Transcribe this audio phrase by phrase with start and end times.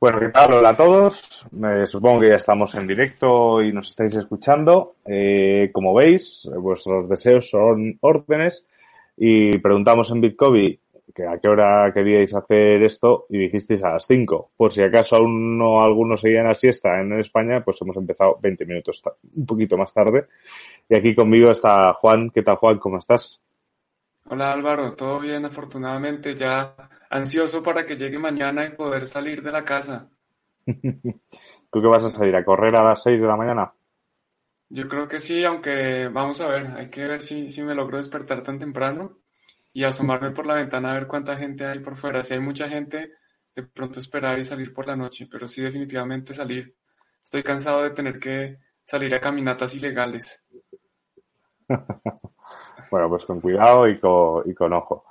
[0.00, 0.54] Bueno, ¿qué tal?
[0.54, 1.46] Hola a todos.
[1.50, 4.94] Me supongo que ya estamos en directo y nos estáis escuchando.
[5.04, 8.64] Eh, como veis, vuestros deseos son órdenes
[9.18, 10.80] y preguntamos en Bitcoin
[11.14, 14.52] que a qué hora queríais hacer esto y dijisteis a las 5.
[14.56, 18.64] Por si acaso aún no algunos seguían a siesta en España, pues hemos empezado 20
[18.64, 19.02] minutos,
[19.36, 20.28] un poquito más tarde.
[20.88, 22.30] Y aquí conmigo está Juan.
[22.30, 22.78] ¿Qué tal, Juan?
[22.78, 23.38] ¿Cómo estás?
[24.30, 26.74] Hola Álvaro, todo bien, afortunadamente ya
[27.10, 30.08] ansioso para que llegue mañana y poder salir de la casa.
[30.66, 32.34] ¿Tú qué vas a salir?
[32.36, 33.72] ¿A correr a las 6 de la mañana?
[34.68, 37.96] Yo creo que sí, aunque vamos a ver, hay que ver si, si me logro
[37.96, 39.18] despertar tan temprano
[39.72, 42.22] y asomarme por la ventana a ver cuánta gente hay por fuera.
[42.22, 43.12] Si hay mucha gente,
[43.54, 46.76] de pronto esperar y salir por la noche, pero sí definitivamente salir.
[47.22, 50.44] Estoy cansado de tener que salir a caminatas ilegales.
[52.90, 55.04] bueno, pues con cuidado y con, y con ojo.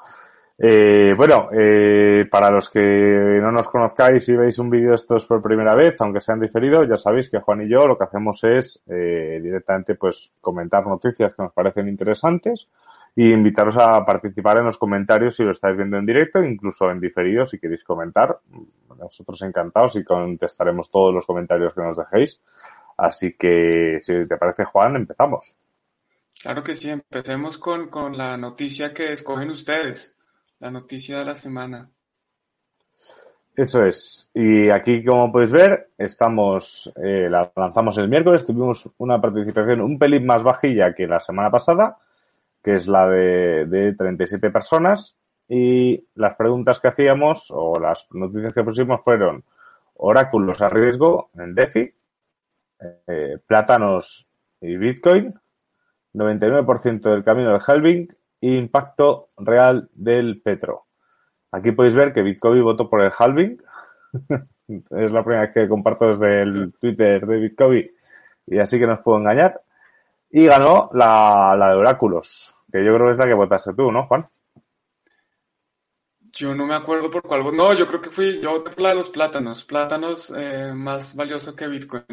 [0.61, 5.25] Eh, bueno, eh, para los que no nos conozcáis y veis un vídeo de estos
[5.25, 8.43] por primera vez, aunque sean diferidos, ya sabéis que Juan y yo lo que hacemos
[8.43, 12.67] es eh, directamente pues comentar noticias que nos parecen interesantes
[13.15, 16.99] y invitaros a participar en los comentarios si lo estáis viendo en directo, incluso en
[16.99, 18.37] diferido si queréis comentar.
[18.97, 22.41] Nosotros encantados y contestaremos todos los comentarios que nos dejéis.
[22.97, 25.57] Así que, si te parece, Juan, empezamos.
[26.41, 30.18] Claro que sí, empecemos con, con la noticia que escogen ustedes.
[30.59, 31.89] La noticia de la semana.
[33.55, 34.29] Eso es.
[34.33, 39.97] Y aquí, como podéis ver, estamos, eh, la lanzamos el miércoles, tuvimos una participación un
[39.99, 41.97] pelín más bajilla que la semana pasada,
[42.63, 45.17] que es la de, de 37 personas.
[45.47, 49.43] Y las preguntas que hacíamos, o las noticias que pusimos fueron
[49.95, 51.93] oráculos a riesgo en DeFi,
[53.07, 54.27] eh, plátanos
[54.61, 55.33] y Bitcoin,
[56.13, 58.07] 99% del camino del halving
[58.41, 60.85] impacto real del petro.
[61.51, 63.61] Aquí podéis ver que Bitcoin votó por el halving.
[64.67, 67.91] es la primera vez que comparto desde el Twitter de Bitcoin
[68.47, 69.61] y así que nos puedo engañar.
[70.31, 73.91] Y ganó la, la de Oráculos, que yo creo que es la que votaste tú,
[73.91, 74.27] ¿no, Juan?
[76.31, 77.55] Yo no me acuerdo por cuál.
[77.55, 79.63] No, yo creo que fui, yo voté por la de los plátanos.
[79.63, 82.03] Plátanos eh, más valioso que Bitcoin.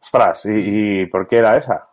[0.00, 1.88] Ostras, ¿y, ¿y por qué era esa?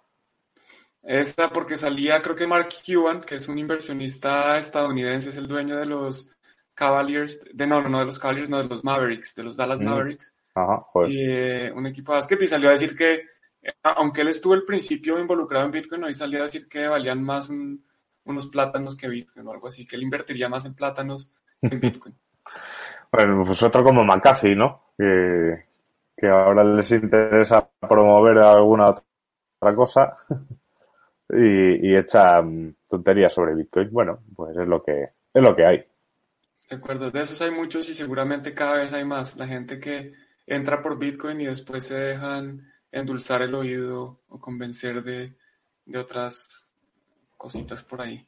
[1.03, 5.77] Esta porque salía, creo que Mark Cuban, que es un inversionista estadounidense, es el dueño
[5.77, 6.29] de los
[6.73, 9.79] Cavaliers, de no, no, no de los Cavaliers, no de los Mavericks, de los Dallas
[9.79, 9.83] mm.
[9.83, 10.35] Mavericks.
[10.55, 13.23] Ajá, y eh, un equipo de básquet y salió a decir que,
[13.83, 17.49] aunque él estuvo al principio involucrado en Bitcoin, hoy salió a decir que valían más
[17.49, 17.85] un,
[18.25, 21.79] unos plátanos que Bitcoin o algo así, que él invertiría más en plátanos que en
[21.79, 22.15] Bitcoin.
[23.11, 24.91] bueno, pues otro como McAfee, ¿no?
[24.97, 25.65] Que,
[26.17, 30.17] que ahora les interesa promover alguna otra cosa
[31.29, 33.89] y, y echa mm, tonterías sobre Bitcoin.
[33.91, 35.85] Bueno, pues es lo que es lo que hay.
[36.69, 39.35] De acuerdo, de esos hay muchos y seguramente cada vez hay más.
[39.37, 40.13] La gente que
[40.45, 45.35] entra por Bitcoin y después se dejan endulzar el oído o convencer de,
[45.85, 46.67] de otras
[47.37, 48.25] cositas por ahí.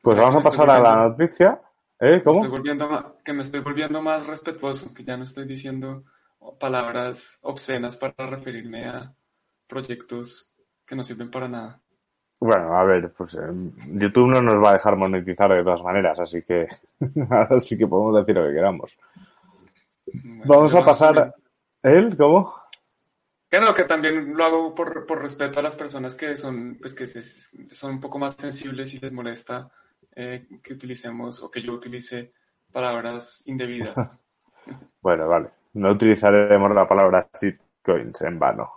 [0.00, 1.60] Pues vamos a pasar a la noticia.
[2.00, 2.20] ¿Eh?
[2.24, 2.38] ¿Cómo?
[2.38, 6.04] Estoy volviendo que me estoy volviendo más respetuoso, que ya no estoy diciendo
[6.58, 9.14] palabras obscenas para referirme a
[9.68, 10.51] proyectos
[10.92, 11.80] que no sirven para nada.
[12.38, 13.40] Bueno, a ver, pues eh,
[13.94, 16.68] YouTube no nos va a dejar monetizar de todas maneras, así que
[17.48, 18.98] así que podemos decir lo que queramos.
[20.44, 21.34] Vamos a pasar.
[21.82, 22.14] ¿Él?
[22.14, 22.54] ¿Cómo?
[23.48, 26.94] Que no, que también lo hago por, por respeto a las personas que son, pues
[26.94, 29.70] que son un poco más sensibles y les molesta
[30.14, 32.34] eh, que utilicemos o que yo utilice
[32.70, 34.22] palabras indebidas.
[35.00, 35.48] bueno, vale.
[35.72, 38.70] No utilizaremos la palabra shitcoins en vano.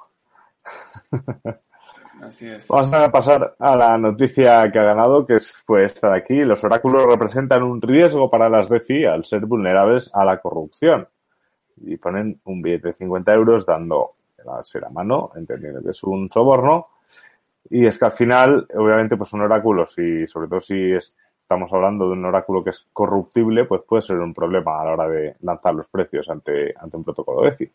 [2.21, 2.67] Así es.
[2.67, 6.41] Vamos a pasar a la noticia que ha ganado, que fue esta de aquí.
[6.41, 11.07] Los oráculos representan un riesgo para las DeFi al ser vulnerables a la corrupción.
[11.77, 16.03] Y ponen un billete de 50 euros dando el ser a mano, entendiendo que es
[16.03, 16.87] un soborno.
[17.69, 22.05] Y es que al final, obviamente, pues un oráculo, si, sobre todo si estamos hablando
[22.07, 25.35] de un oráculo que es corruptible, pues puede ser un problema a la hora de
[25.41, 27.71] lanzar los precios ante, ante un protocolo DeFi.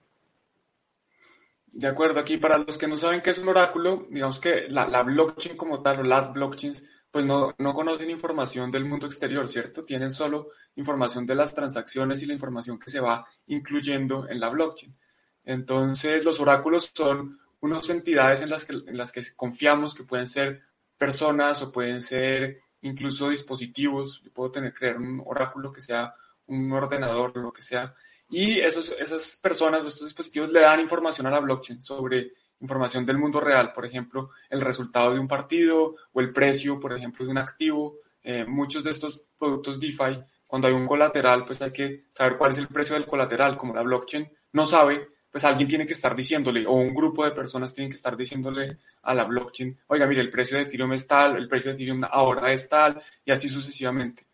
[1.73, 5.03] De acuerdo, aquí para los que no saben qué es un oráculo, digamos que la,
[5.03, 9.83] blockchain como tal o las blockchains pues no, no conocen información del mundo exterior, ¿cierto?
[9.83, 14.49] Tienen solo información de las transacciones y la información que se va incluyendo en la
[14.49, 14.97] blockchain.
[15.45, 20.27] Entonces, los oráculos son unas entidades en las que, en las que confiamos que pueden
[20.27, 20.63] ser
[20.97, 24.23] personas o pueden ser incluso dispositivos.
[24.23, 26.15] Yo puedo tener, crear un oráculo que sea
[26.47, 27.95] un ordenador, lo que sea.
[28.31, 33.05] Y esos, esas personas o estos dispositivos le dan información a la blockchain sobre información
[33.05, 37.25] del mundo real, por ejemplo, el resultado de un partido o el precio, por ejemplo,
[37.25, 37.97] de un activo.
[38.23, 42.53] Eh, muchos de estos productos DeFi, cuando hay un colateral, pues hay que saber cuál
[42.53, 43.57] es el precio del colateral.
[43.57, 47.31] Como la blockchain no sabe, pues alguien tiene que estar diciéndole, o un grupo de
[47.31, 51.07] personas tienen que estar diciéndole a la blockchain, oiga, mire, el precio de Ethereum es
[51.07, 54.27] tal, el precio de Ethereum ahora es tal, y así sucesivamente.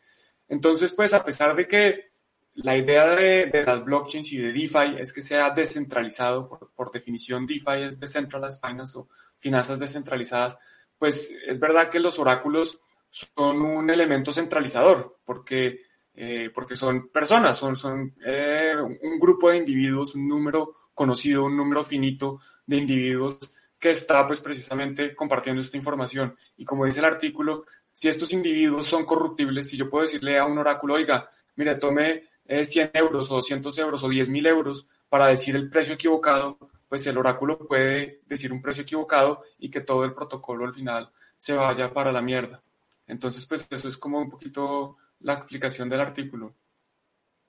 [0.48, 2.15] Entonces, pues a pesar de que
[2.56, 7.82] la idea de, las blockchains y de DeFi es que sea descentralizado, por, definición DeFi
[7.82, 9.08] es Decentralized Finance o
[9.38, 10.58] finanzas descentralizadas,
[10.98, 12.80] pues es verdad que los oráculos
[13.10, 15.82] son un elemento centralizador, porque,
[16.14, 21.56] eh, porque son personas, son, son eh, un grupo de individuos, un número conocido, un
[21.56, 23.38] número finito de individuos
[23.78, 26.34] que está pues precisamente compartiendo esta información.
[26.56, 30.46] Y como dice el artículo, si estos individuos son corruptibles, si yo puedo decirle a
[30.46, 35.28] un oráculo, oiga, mire, tome 100 euros o 200 euros o 10 mil euros para
[35.28, 36.58] decir el precio equivocado,
[36.88, 41.10] pues el oráculo puede decir un precio equivocado y que todo el protocolo al final
[41.36, 42.62] se vaya para la mierda.
[43.06, 46.54] Entonces, pues eso es como un poquito la explicación del artículo.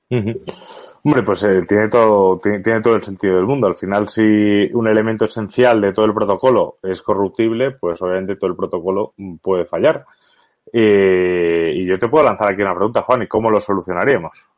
[0.10, 3.68] Hombre, pues eh, tiene todo tiene, todo el sentido del mundo.
[3.68, 8.50] Al final, si un elemento esencial de todo el protocolo es corruptible, pues obviamente todo
[8.50, 10.06] el protocolo puede fallar.
[10.72, 14.50] Eh, y yo te puedo lanzar aquí una pregunta, Juan, ¿y cómo lo solucionaríamos?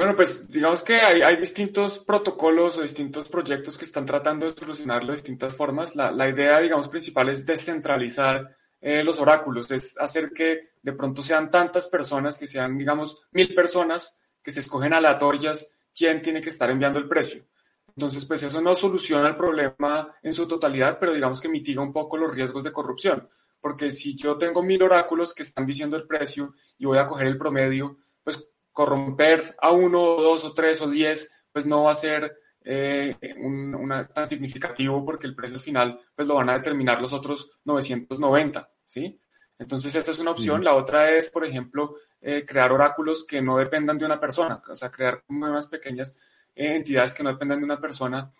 [0.00, 5.08] Bueno, pues digamos que hay, distintos protocolos o distintos proyectos que están tratando de solucionarlo
[5.08, 5.94] de distintas formas.
[5.94, 11.50] La, idea, digamos, principal es descentralizar eh, los oráculos, es hacer que de pronto sean
[11.50, 16.70] tantas personas, que sean, digamos, mil personas que se escogen aleatorias quién tiene que estar
[16.70, 17.44] enviando el precio.
[17.88, 21.92] Entonces, pues eso no soluciona el problema en su totalidad, pero digamos que mitiga un
[21.92, 23.28] poco los riesgos de corrupción.
[23.60, 27.26] Porque si yo tengo mil oráculos que están diciendo el precio y voy a coger
[27.26, 31.94] el promedio, pues corromper a uno, dos o tres o diez, pues no va a
[31.94, 37.12] ser eh, un, tan significativo porque el precio final pues lo van a determinar los
[37.12, 39.20] otros 990, ¿sí?
[39.58, 40.64] Entonces esa es una opción.
[40.64, 44.76] La otra es, por ejemplo, eh, crear oráculos que no dependan de una persona, o
[44.76, 46.16] sea, crear unas pequeñas
[46.54, 48.32] eh, entidades que no dependan de una persona.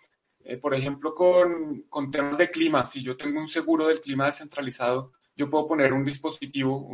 [0.61, 5.13] por ejemplo, con, con, temas de clima, si yo tengo un seguro del clima descentralizado,
[5.35, 6.89] yo puedo poner un dispositivo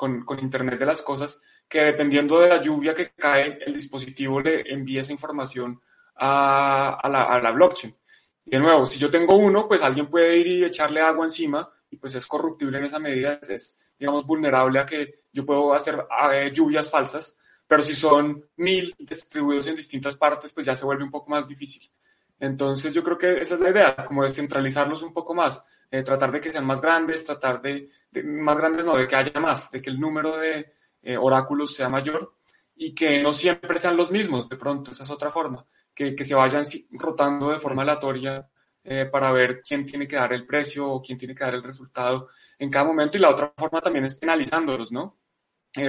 [0.00, 1.38] con, Internet de las Cosas
[1.68, 5.78] que dependiendo de la lluvia que cae, el dispositivo le envíe esa información
[6.16, 7.94] a, la, blockchain.
[8.46, 11.68] Y de nuevo, si yo tengo uno, pues alguien puede ir y echarle agua encima
[11.90, 16.02] y pues es corruptible en esa medida, es, digamos, vulnerable a que yo puedo hacer
[16.32, 21.04] eh, lluvias falsas, pero si son mil distribuidos en distintas partes, pues ya se vuelve
[21.04, 21.88] un poco más difícil.
[22.38, 26.30] Entonces yo creo que esa es la idea, como descentralizarlos un poco más, eh, tratar
[26.30, 27.90] de que sean más grandes, tratar de,
[28.24, 30.72] más grandes no, de que haya más, de que el número de,
[31.02, 32.36] eh, oráculos sea mayor
[32.76, 36.22] y que no siempre sean los mismos, de pronto, esa es otra forma, que, que
[36.22, 38.48] se vayan rotando de forma aleatoria
[38.84, 41.62] eh, para ver quién tiene que dar el precio o quién tiene que dar el
[41.62, 45.18] resultado en cada momento y la otra forma también es penalizándolos, ¿no?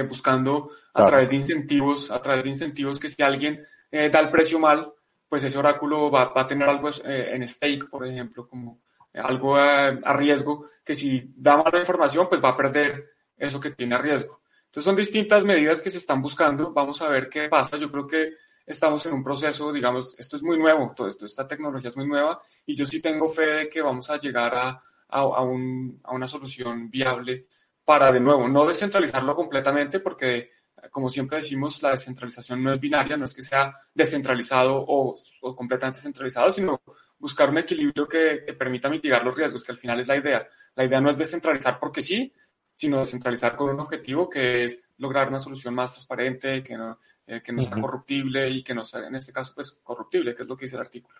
[0.08, 4.60] Buscando a través de incentivos, a través de incentivos que si alguien da el precio
[4.60, 4.92] mal,
[5.28, 8.80] pues ese oráculo va, va a tener algo en stake, por ejemplo, como
[9.14, 13.70] algo a, a riesgo, que si da mala información, pues va a perder eso que
[13.70, 14.40] tiene a riesgo.
[14.66, 16.72] Entonces son distintas medidas que se están buscando.
[16.72, 17.76] Vamos a ver qué pasa.
[17.76, 18.32] Yo creo que
[18.66, 22.06] estamos en un proceso, digamos, esto es muy nuevo, todo esto, esta tecnología es muy
[22.06, 26.14] nueva y yo sí tengo fe de que vamos a llegar a, a, un, a
[26.14, 27.46] una solución viable
[27.84, 30.50] para, de nuevo, no descentralizarlo completamente porque,
[30.90, 35.56] como siempre decimos, la descentralización no es binaria, no es que sea descentralizado o, o
[35.56, 36.80] completamente centralizado, sino
[37.22, 40.44] buscar un equilibrio que, que permita mitigar los riesgos, que al final es la idea.
[40.74, 42.32] La idea no es descentralizar porque sí,
[42.74, 46.98] sino descentralizar con un objetivo que es lograr una solución más transparente, que no,
[47.28, 50.42] eh, que no sea corruptible y que no sea, en este caso, pues corruptible, que
[50.42, 51.14] es lo que dice el artículo.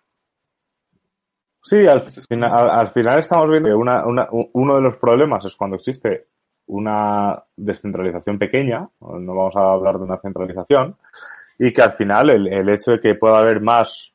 [1.63, 5.55] Sí, al, final, al, final estamos viendo que una, una, uno de los problemas es
[5.55, 6.27] cuando existe
[6.67, 10.97] una descentralización pequeña, no vamos a hablar de una centralización,
[11.61, 14.13] y que al final el, el hecho de que pueda haber más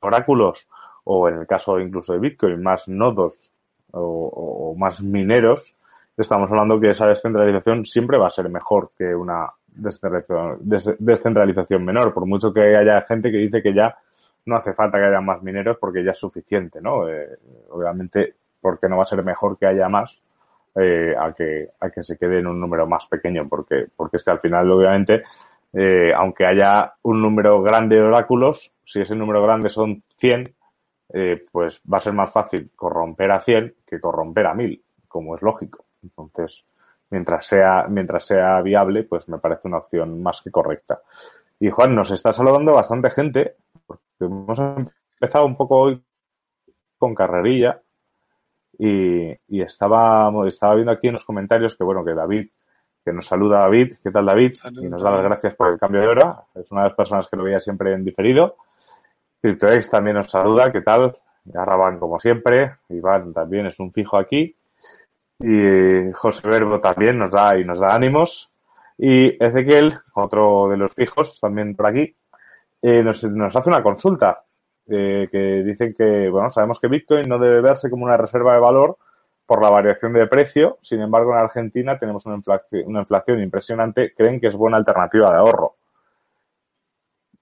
[0.00, 0.66] oráculos
[1.04, 3.50] o en el caso incluso de Bitcoin, más nodos
[3.92, 5.74] o, o más mineros,
[6.16, 12.26] estamos hablando que esa descentralización siempre va a ser mejor que una descentralización menor, por
[12.26, 13.96] mucho que haya gente que dice que ya
[14.44, 17.08] no hace falta que haya más mineros porque ya es suficiente, ¿no?
[17.08, 17.38] Eh,
[17.70, 20.18] obviamente, porque no va a ser mejor que haya más,
[20.74, 24.24] eh, a, que, a que se quede en un número más pequeño, porque, porque es
[24.24, 25.22] que al final, obviamente,
[25.72, 30.52] eh, aunque haya un número grande de oráculos, si ese número grande son 100,
[31.12, 35.34] eh, pues va a ser más fácil corromper a 100 que corromper a 1000, como
[35.34, 35.84] es lógico.
[36.02, 36.64] Entonces,
[37.10, 41.02] mientras sea, mientras sea viable, pues me parece una opción más que correcta.
[41.60, 46.02] Y Juan, nos está saludando bastante gente, porque hemos empezado un poco hoy
[46.98, 47.80] con carrerilla
[48.78, 52.48] y, y estaba, estaba viendo aquí en los comentarios que, bueno, que David,
[53.04, 54.56] que nos saluda David, ¿qué tal David?
[54.80, 56.44] Y nos da las gracias por el cambio de hora.
[56.54, 58.56] Es una de las personas que lo veía siempre en diferido.
[59.42, 61.18] CryptoX también nos saluda, ¿qué tal?
[61.54, 62.76] Arraban como siempre.
[62.88, 64.56] Iván también es un fijo aquí.
[65.40, 68.50] Y José Verbo también nos da y nos da ánimos.
[68.96, 72.14] Y Ezequiel, otro de los fijos también por aquí,
[72.80, 74.44] eh, nos, hace una consulta.
[74.88, 78.60] eh, que dicen que, bueno, sabemos que Bitcoin no debe verse como una reserva de
[78.60, 78.96] valor
[79.46, 80.78] por la variación de precio.
[80.82, 84.12] Sin embargo, en Argentina tenemos una inflación, una inflación impresionante.
[84.14, 85.74] Creen que es buena alternativa de ahorro.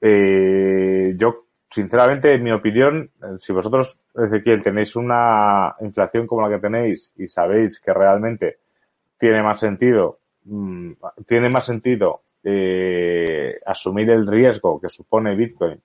[0.00, 6.54] Eh, yo, sinceramente, en mi opinión, eh, si vosotros, Ezequiel, tenéis una inflación como la
[6.54, 8.58] que tenéis y sabéis que realmente
[9.16, 10.92] tiene más sentido, mm,
[11.26, 15.80] tiene más sentido eh, asumir el riesgo que supone Bitcoin,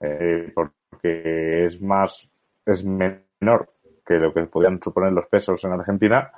[0.00, 2.28] eh, porque es más,
[2.64, 3.68] es menor
[4.06, 6.30] que lo que podían suponer los pesos en Argentina,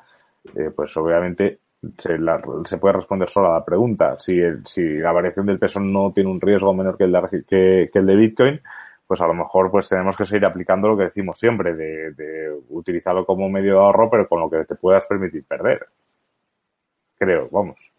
[0.55, 1.59] eh, pues obviamente
[1.99, 4.19] se, la- se puede responder solo a la pregunta.
[4.19, 7.45] Si, el- si la variación del peso no tiene un riesgo menor que el de,
[7.93, 8.61] que, el de Bitcoin,
[9.07, 13.25] pues a lo mejor pues tenemos que seguir aplicando lo que decimos siempre, de, utilizarlo
[13.27, 15.87] como medio de ahorro, pero con lo que te puedas permitir perder.
[17.19, 17.91] Creo, vamos.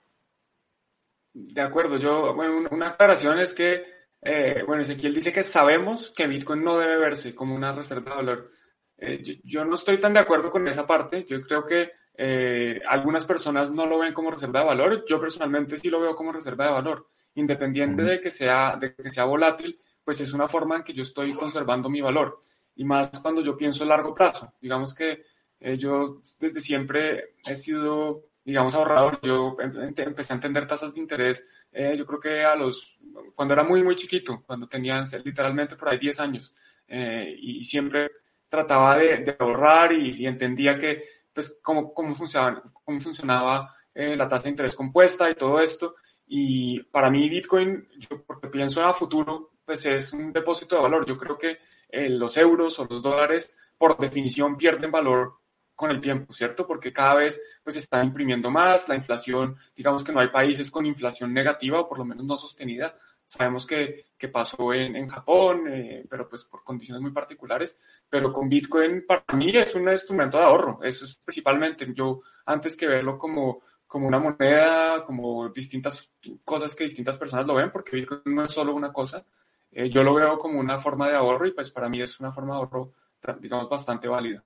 [1.34, 3.84] De acuerdo, yo, bueno, una- una aclaración es que,
[4.22, 8.16] eh, bueno, Ezequiel dice que sabemos que Bitcoin no debe verse como una reserva de
[8.18, 8.52] valor.
[8.98, 11.26] Eh, yo, yo no estoy tan de acuerdo con esa parte.
[11.26, 15.06] Yo creo que eh, algunas personas no lo ven como reserva de valor.
[15.08, 17.08] Yo personalmente sí lo veo como reserva de valor.
[17.36, 21.02] Independiente de que sea, de que sea volátil, pues es una forma en que yo
[21.02, 22.44] estoy conservando mi valor.
[22.76, 24.54] Y más cuando yo pienso a largo plazo.
[24.62, 25.24] Digamos que
[25.60, 29.20] eh, yo desde siempre he sido, digamos, ahorrador.
[29.22, 32.98] Yo em- em- empecé a entender tasas de interés, eh, yo creo que a los,
[33.36, 36.54] cuando era muy, muy chiquito, cuando tenía literalmente por ahí 10 años.
[36.88, 38.12] Eh, y siempre
[38.50, 41.02] trataba de, de ahorrar y, y entendía que,
[41.36, 45.96] pues, cómo, cómo funcionaba, cómo funcionaba eh, la tasa de interés compuesta y todo esto.
[46.28, 51.06] Y para mí Bitcoin, yo porque pienso a futuro, pues es un depósito de valor.
[51.06, 55.36] Yo creo que eh, los euros o los dólares, por definición, pierden valor
[55.76, 56.66] con el tiempo, ¿cierto?
[56.66, 60.86] Porque cada vez pues está imprimiendo más, la inflación, digamos que no hay países con
[60.86, 62.98] inflación negativa o por lo menos no sostenida.
[63.26, 67.80] Sabemos que, que pasó en, en Japón, eh, pero pues por condiciones muy particulares.
[68.10, 70.80] Pero con Bitcoin para mí es un instrumento de ahorro.
[70.84, 76.12] Eso es principalmente, yo antes que verlo como, como una moneda, como distintas
[76.44, 79.26] cosas que distintas personas lo ven, porque Bitcoin no es solo una cosa,
[79.72, 82.32] eh, yo lo veo como una forma de ahorro y pues para mí es una
[82.32, 82.94] forma de ahorro,
[83.40, 84.44] digamos, bastante válida.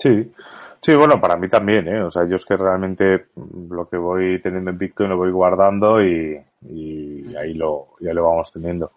[0.00, 0.32] Sí,
[0.80, 2.02] sí, bueno, para mí también, ¿eh?
[2.02, 3.26] O sea, yo es que realmente
[3.68, 8.24] lo que voy teniendo en Bitcoin lo voy guardando y, y ahí lo, ya lo
[8.24, 8.92] vamos teniendo.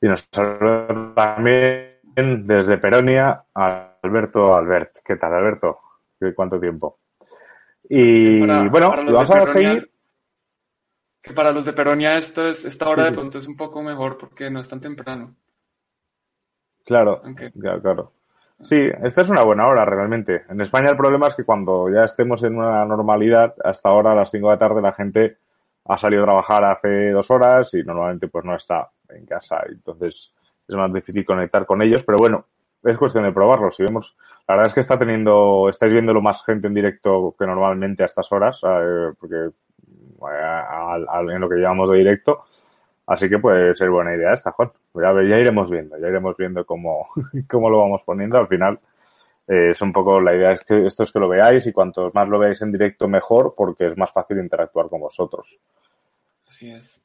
[0.00, 1.88] Y nos también
[2.46, 4.98] desde Peronia Alberto Albert.
[5.04, 5.78] ¿Qué tal, Alberto?
[6.18, 6.98] ¿Qué- ¿Cuánto tiempo?
[7.88, 9.90] Y Para- bueno, para vamos a Peronia- seguir.
[11.22, 13.14] Que para los de Peronia esto es, esta hora Sí, de sí.
[13.14, 15.34] pronto es un poco mejor porque no es tan temprano.
[16.84, 17.42] Claro, Ok.
[17.60, 18.12] claro, claro.
[18.62, 20.44] Sí, esta es una buena hora realmente.
[20.48, 24.14] En España el problema es que cuando ya estemos en una normalidad, hasta ahora a
[24.14, 25.36] las 5 de la tarde la gente
[25.86, 29.62] ha salido a trabajar hace dos horas y normalmente pues no está en casa.
[29.68, 30.32] Entonces
[30.66, 32.46] es más difícil conectar con ellos, pero bueno,
[32.84, 33.70] es cuestión de probarlo.
[33.70, 34.16] Si vemos,
[34.48, 38.06] la verdad es que está teniendo, estáis viéndolo más gente en directo que normalmente a
[38.06, 42.44] estas horas, eh, porque eh, al- al- en lo que llevamos de directo.
[43.06, 44.70] Así que puede ser buena idea esta, Juan.
[44.94, 47.08] Ya, ya iremos viendo, ya iremos viendo cómo,
[47.48, 48.38] cómo lo vamos poniendo.
[48.38, 48.78] Al final,
[49.46, 52.14] eh, es un poco la idea es que esto es que lo veáis y cuantos
[52.14, 55.58] más lo veáis en directo mejor porque es más fácil interactuar con vosotros.
[56.46, 57.02] Así es.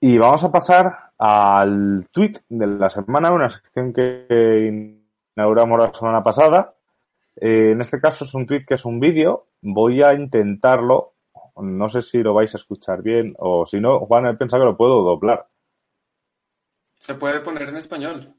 [0.00, 4.90] Y vamos a pasar al tweet de la semana, una sección que
[5.36, 6.74] inauguramos la semana pasada.
[7.36, 9.46] Eh, en este caso es un tweet que es un vídeo.
[9.60, 11.11] Voy a intentarlo.
[11.56, 14.70] No sé si lo vais a escuchar bien o si no, Juan, he pensado que
[14.70, 15.46] lo puedo doblar.
[16.96, 18.34] Se puede poner en español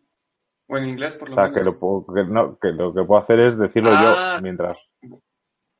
[0.68, 1.66] o en inglés por O lo sea, que menos.
[1.74, 4.36] lo, puedo- que no, que lo que puedo hacer es decirlo Ah.
[4.38, 4.90] yo mientras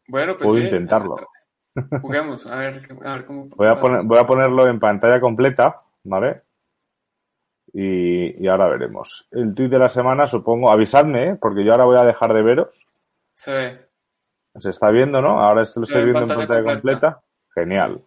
[0.08, 1.16] Bueno, pues puedo sí, intentarlo.
[2.02, 3.48] Juguemos, a ver, a ver cómo.
[3.56, 6.44] Voy a, poner, voy a ponerlo en pantalla completa, ¿vale?
[7.74, 9.28] Y, y ahora veremos.
[9.32, 11.36] El tweet de la semana, supongo, avisadme, ¿eh?
[11.42, 12.86] porque yo ahora voy a dejar de veros.
[13.34, 13.90] Se ve.
[14.60, 15.42] Se está viendo, ¿no?
[15.42, 17.23] Ahora esto lo estoy viendo en pantalla completa.
[17.54, 18.02] Genial.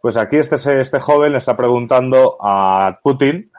[0.00, 3.52] Pues aquí este, este joven le está preguntando a Putin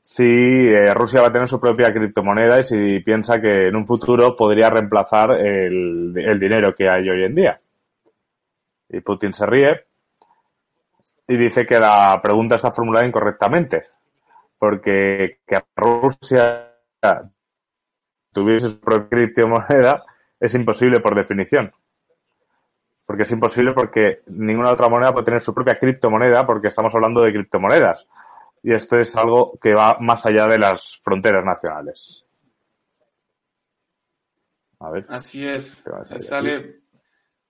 [0.00, 3.86] si eh, Rusia va a tener su propia criptomoneda y si piensa que en un
[3.86, 7.60] futuro podría reemplazar el, dinero que hay hoy en día.
[8.88, 9.84] Y Putin se ríe
[11.28, 13.84] y dice que la pregunta está formulada incorrectamente,
[14.58, 16.74] porque que Rusia
[18.32, 20.02] tuviese su propia criptomoneda
[20.40, 21.70] es imposible por definición.
[23.10, 27.22] Porque es imposible porque ninguna otra moneda puede tener su propia criptomoneda porque estamos hablando
[27.22, 28.06] de criptomonedas
[28.62, 32.24] y esto es algo que va más allá de las fronteras nacionales.
[34.78, 35.06] A ver.
[35.08, 35.82] Así es.
[36.18, 36.82] Sale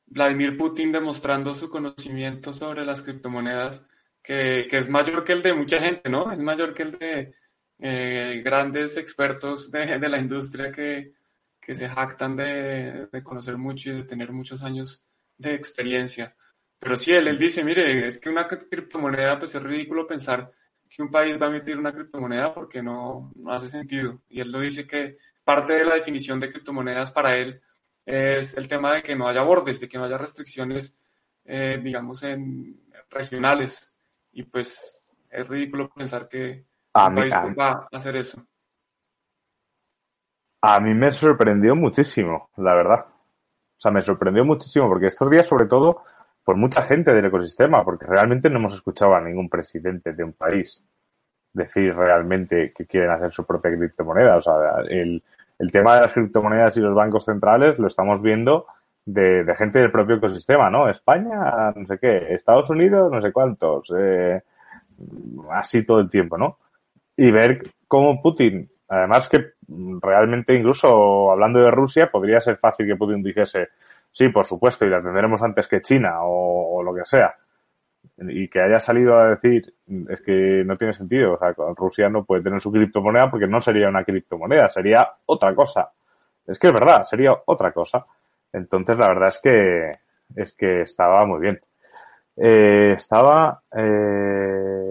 [0.07, 3.87] Vladimir Putin demostrando su conocimiento sobre las criptomonedas,
[4.23, 6.33] que, es mayor que el de mucha gente, ¿no?
[6.33, 7.35] Es mayor que el de
[7.81, 11.13] eh, grandes expertos de, la industria que,
[11.61, 15.07] se jactan de, de, conocer mucho y de tener muchos años
[15.41, 16.35] de experiencia.
[16.79, 20.53] Pero sí, él, él dice, mire, es que una criptomoneda, pues es ridículo pensar
[20.89, 24.21] que un país va a emitir una criptomoneda porque no, no hace sentido.
[24.29, 27.61] Y él lo dice que parte de la definición de criptomonedas para él
[28.05, 30.99] es el tema de que no haya bordes, de que no haya restricciones,
[31.45, 33.95] eh, digamos, en regionales.
[34.33, 38.43] Y pues es ridículo pensar que un país va a hacer eso.
[40.63, 43.07] A mí me sorprendió muchísimo, la verdad.
[43.81, 46.03] O sea, me sorprendió muchísimo porque estos días, sobre todo,
[46.45, 50.35] por mucha gente del ecosistema, porque realmente no hemos escuchado a ningún presidente de un
[50.35, 50.85] país
[51.55, 54.37] decir realmente que quieren hacer su propia criptomoneda.
[54.37, 54.55] O sea,
[54.87, 55.23] el,
[55.59, 58.67] el tema de las criptomonedas y los bancos centrales lo estamos viendo
[59.07, 60.87] de, de, gente del propio ecosistema, ¿no?
[60.91, 64.43] España, no sé qué, Estados Unidos, no sé cuántos, eh,
[65.53, 66.59] así todo el tiempo, ¿no?
[67.17, 69.53] Y ver cómo Putin, además que
[70.03, 73.69] realmente incluso hablando de Rusia, podría ser fácil que Putin dijese,
[74.11, 77.35] sí, por supuesto, y la tendremos antes que China o, lo que sea.
[78.19, 79.73] Y que haya salido a decir,
[80.09, 81.35] es que no tiene sentido.
[81.35, 85.55] O sea, Rusia no puede tener su criptomoneda porque no sería una criptomoneda, sería otra
[85.55, 85.91] cosa.
[86.47, 88.05] Es que es verdad, sería otra cosa.
[88.53, 89.93] Entonces, la verdad es que,
[90.35, 91.61] es que estaba muy bien.
[92.37, 94.91] Eh, estaba, eh,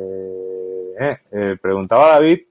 [0.99, 2.41] eh, eh, preguntaba David,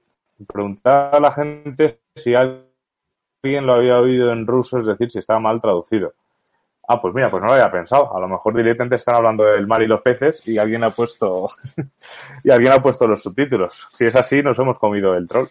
[0.45, 5.39] preguntaba a la gente si alguien lo había oído en ruso, es decir, si estaba
[5.39, 6.13] mal traducido.
[6.87, 8.15] Ah, pues mira, pues no lo había pensado.
[8.15, 11.51] A lo mejor directamente están hablando del mar y los peces y alguien ha puesto
[12.43, 13.87] y alguien ha puesto los subtítulos.
[13.93, 15.47] Si es así, nos hemos comido el troll.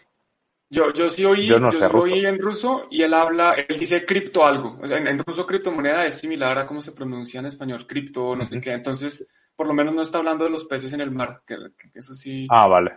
[0.70, 4.05] Yo, yo sí oí, yo, no sé oí en ruso y él habla, él dice
[4.05, 4.79] cripto algo.
[4.83, 8.61] en, en, ruso criptomoneda es similar a cómo se pronuncia en español cripto, no sé
[8.61, 8.72] qué.
[8.72, 9.27] Entonces,
[9.59, 11.57] por lo menos no está hablando de los peces en el mar, que,
[11.94, 12.46] eso sí.
[12.48, 12.92] Ah, vale.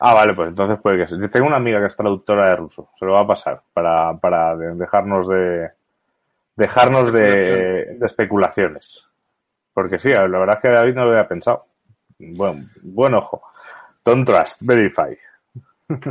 [0.00, 1.18] Ah, vale, pues entonces puede que sea.
[1.18, 4.16] Yo tengo una amiga que es traductora de ruso, se lo va a pasar para,
[4.18, 5.70] para dejarnos de,
[6.56, 9.04] dejarnos de, especulaciones.
[9.72, 11.66] Porque sí, la verdad es que David no lo había pensado.
[12.18, 13.42] Buen, buen ojo.
[14.04, 15.16] Don't trust, verify.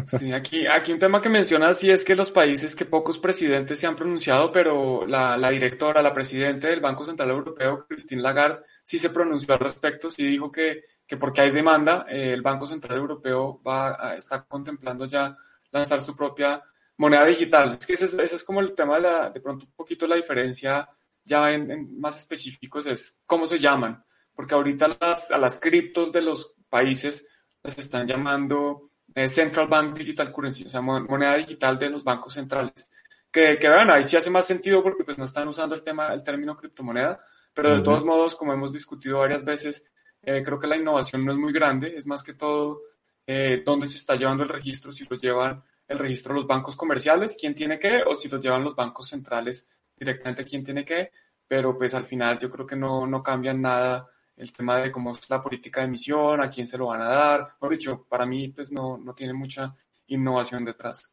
[0.08, 3.80] Sí, aquí, aquí un tema que mencionas sí es que los países que pocos presidentes
[3.80, 8.63] se han pronunciado, pero la, la directora, la presidenta del Banco Central Europeo, Christine Lagarde,
[8.84, 12.67] sí se pronunció al respecto, sí dijo que, que porque hay demanda, eh, el Banco
[12.67, 15.36] Central Europeo va a, está contemplando ya
[15.72, 16.62] lanzar su propia
[16.98, 17.78] moneda digital.
[17.80, 20.88] Es que ese, es como el tema de, la, de pronto un poquito la diferencia
[21.24, 26.22] ya en, más específicos es cómo se llaman, porque ahorita las, a las criptos de
[26.22, 27.28] los países
[27.63, 32.34] las están llamando eh, Central Bank Digital Currency, o sea, moneda digital de los bancos
[32.34, 32.89] centrales.
[33.32, 36.13] Que, que vean, ahí sí hace más sentido porque pues no están usando el tema,
[36.13, 37.20] el término criptomoneda,
[37.54, 39.86] pero de todos modos, como hemos discutido varias veces,
[40.30, 42.82] eh, creo que la innovación no es muy grande, es más que todo
[43.26, 47.38] eh, dónde se está llevando el registro, si lo llevan el registro los bancos comerciales,
[47.40, 51.12] quién tiene qué, o si lo llevan los bancos centrales directamente quién tiene qué,
[51.48, 55.12] pero pues al final yo creo que no, no cambian nada el tema de cómo
[55.12, 57.58] es la política de emisión, a quién se lo van a dar.
[57.58, 59.74] Por dicho, para mí pues no, no tiene mucha
[60.08, 61.10] innovación detrás.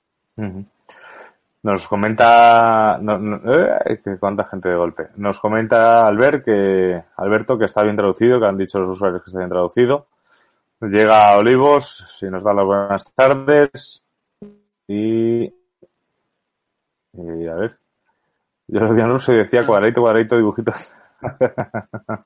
[1.64, 5.08] Nos comenta, eh, cuánta gente de golpe.
[5.16, 9.28] Nos comenta Albert que, Alberto que está bien traducido, que han dicho los usuarios que
[9.28, 10.06] está bien traducido.
[10.82, 14.04] Llega a Olivos, si nos da las buenas tardes.
[14.86, 15.44] Y,
[17.14, 17.78] y a ver,
[18.68, 20.72] yo lo vi en ruso y decía cuadradito, cuadradito, dibujito.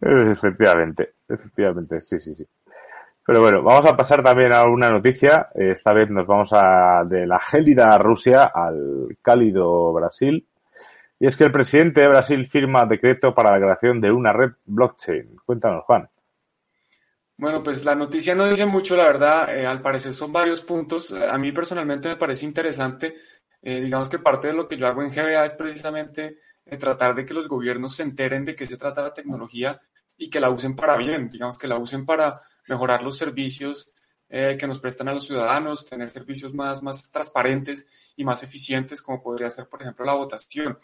[0.00, 2.46] efectivamente, efectivamente, sí, sí, sí.
[3.30, 5.50] Pero bueno, vamos a pasar también a una noticia.
[5.54, 10.44] Esta vez nos vamos a de la gélida Rusia al cálido Brasil.
[11.16, 14.50] Y es que el presidente de Brasil firma decreto para la creación de una red
[14.64, 15.36] blockchain.
[15.46, 16.10] Cuéntanos, Juan.
[17.36, 19.56] Bueno, pues la noticia no dice mucho, la verdad.
[19.56, 21.12] Eh, al parecer son varios puntos.
[21.12, 23.14] A mí personalmente me parece interesante
[23.62, 27.14] Eh, digamos que parte de lo que yo hago en GBA es precisamente eh, tratar
[27.14, 29.80] de que los gobiernos se enteren de qué se trata la tecnología
[30.16, 33.92] y que la usen para bien, digamos que la usen para mejorar los servicios
[34.28, 39.02] eh, que nos prestan a los ciudadanos, tener servicios más, más transparentes y más eficientes,
[39.02, 40.78] como podría ser, por ejemplo, la votación.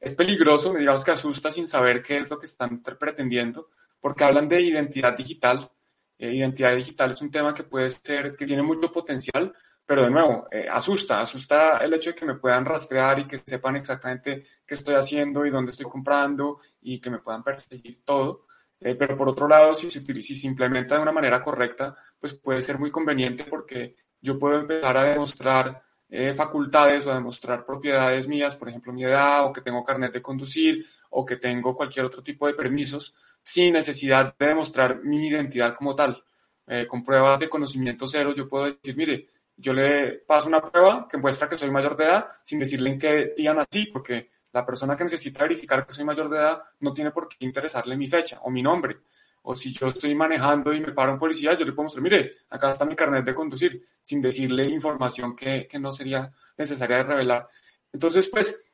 [0.00, 3.68] Es peligroso, digamos que asusta sin saber qué es lo que están pretendiendo,
[4.00, 5.70] porque hablan de identidad digital.
[6.18, 10.10] Eh, identidad digital es un tema que puede ser, que tiene mucho potencial, pero de
[10.10, 14.42] nuevo, eh, asusta, asusta el hecho de que me puedan rastrear y que sepan exactamente
[14.66, 18.46] qué estoy haciendo y dónde estoy comprando y que me puedan perseguir todo.
[18.80, 22.34] Eh, pero por otro lado, si se, si se implementa de una manera correcta, pues
[22.34, 27.64] puede ser muy conveniente porque yo puedo empezar a demostrar eh, facultades o a demostrar
[27.64, 31.74] propiedades mías, por ejemplo, mi edad o que tengo carnet de conducir o que tengo
[31.76, 36.22] cualquier otro tipo de permisos sin necesidad de demostrar mi identidad como tal.
[36.68, 41.06] Eh, con pruebas de conocimiento cero, yo puedo decir, mire, yo le paso una prueba
[41.08, 44.64] que muestra que soy mayor de edad sin decirle en qué día nací, porque la
[44.64, 48.08] persona que necesita verificar que soy mayor de edad no tiene por qué interesarle mi
[48.08, 48.96] fecha o mi nombre.
[49.42, 52.38] O si yo estoy manejando y me para un policía, yo le puedo mostrar, mire,
[52.48, 57.02] acá está mi carnet de conducir, sin decirle información que, que no sería necesaria de
[57.02, 57.46] revelar.
[57.92, 58.64] Entonces, pues,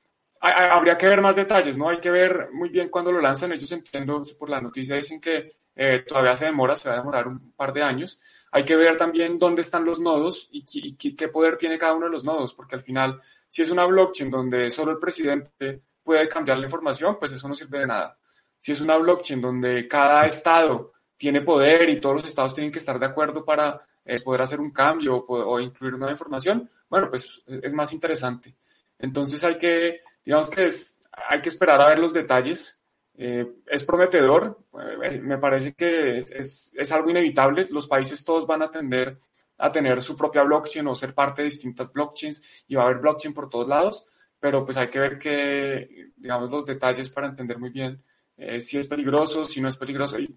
[0.40, 1.88] habría que ver más detalles, ¿no?
[1.88, 3.50] Hay que ver muy bien cuándo lo lanzan.
[3.50, 7.26] Ellos entiendo, por la noticia dicen que eh, todavía se demora, se va a demorar
[7.26, 8.20] un par de años.
[8.52, 12.12] Hay que ver también dónde están los nodos y qué poder tiene cada uno de
[12.12, 13.20] los nodos, porque al final
[13.52, 17.54] si es una blockchain donde solo el presidente puede cambiar la información, pues eso no
[17.54, 18.16] sirve de nada.
[18.58, 22.78] Si es una blockchain donde cada estado tiene poder y todos los estados tienen que
[22.78, 27.42] estar de acuerdo para eh, poder hacer un cambio o, incluir nueva información, bueno, pues
[27.46, 28.54] es más interesante.
[28.98, 32.82] Entonces hay que, digamos que es, hay que esperar a ver los detalles.
[33.18, 34.60] Eh, es prometedor,
[35.02, 37.66] eh, me parece que es, es, es, algo inevitable.
[37.68, 39.18] Los países todos van a tender
[39.62, 42.98] a tener su propia blockchain o ser parte de distintas blockchains y va a haber
[42.98, 44.04] blockchain por todos lados,
[44.40, 48.02] pero pues hay que ver que, digamos, los detalles para entender muy bien
[48.36, 50.34] eh, si es peligroso, si no es peligroso y,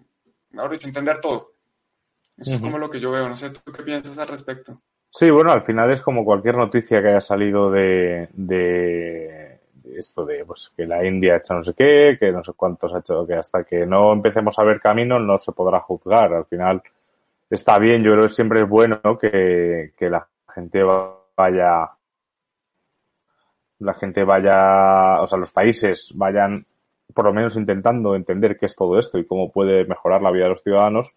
[0.50, 1.54] mejor dicho, entender todo.
[2.36, 3.28] Eso es como lo que yo veo.
[3.28, 4.80] No sé, ¿tú qué piensas al respecto?
[5.10, 9.58] Sí, bueno, al final es como cualquier noticia que haya salido de, de,
[9.96, 12.94] esto de pues, que la India ha hecho no sé qué, que no sé cuántos
[12.94, 16.32] ha hecho, que hasta que no empecemos a ver camino no se podrá juzgar.
[16.32, 16.80] Al final
[17.50, 21.90] está bien, yo creo que siempre es bueno que, que la gente vaya,
[23.78, 26.66] la gente vaya, o sea, los países vayan
[27.14, 30.44] por lo menos intentando entender qué es todo esto y cómo puede mejorar la vida
[30.44, 31.14] de los ciudadanos.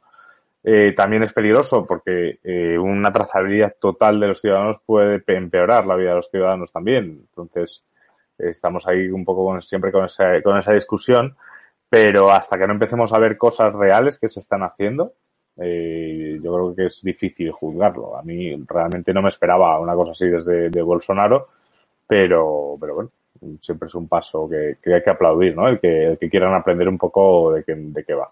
[0.64, 5.96] Eh, también es peligroso porque eh, una trazabilidad total de los ciudadanos puede empeorar la
[5.96, 7.28] vida de los ciudadanos también.
[7.30, 7.84] Entonces,
[8.38, 11.36] estamos ahí un poco con, siempre con esa, con esa discusión,
[11.90, 15.14] pero hasta que no empecemos a ver cosas reales que se están haciendo,
[15.62, 18.18] eh, yo creo que es difícil juzgarlo.
[18.18, 21.50] A mí realmente no me esperaba una cosa así desde de Bolsonaro,
[22.08, 23.12] pero, pero bueno,
[23.60, 25.68] siempre es un paso que, hay que aplaudir, ¿no?
[25.68, 28.32] El que, que quieran aprender un poco de qué, de qué va.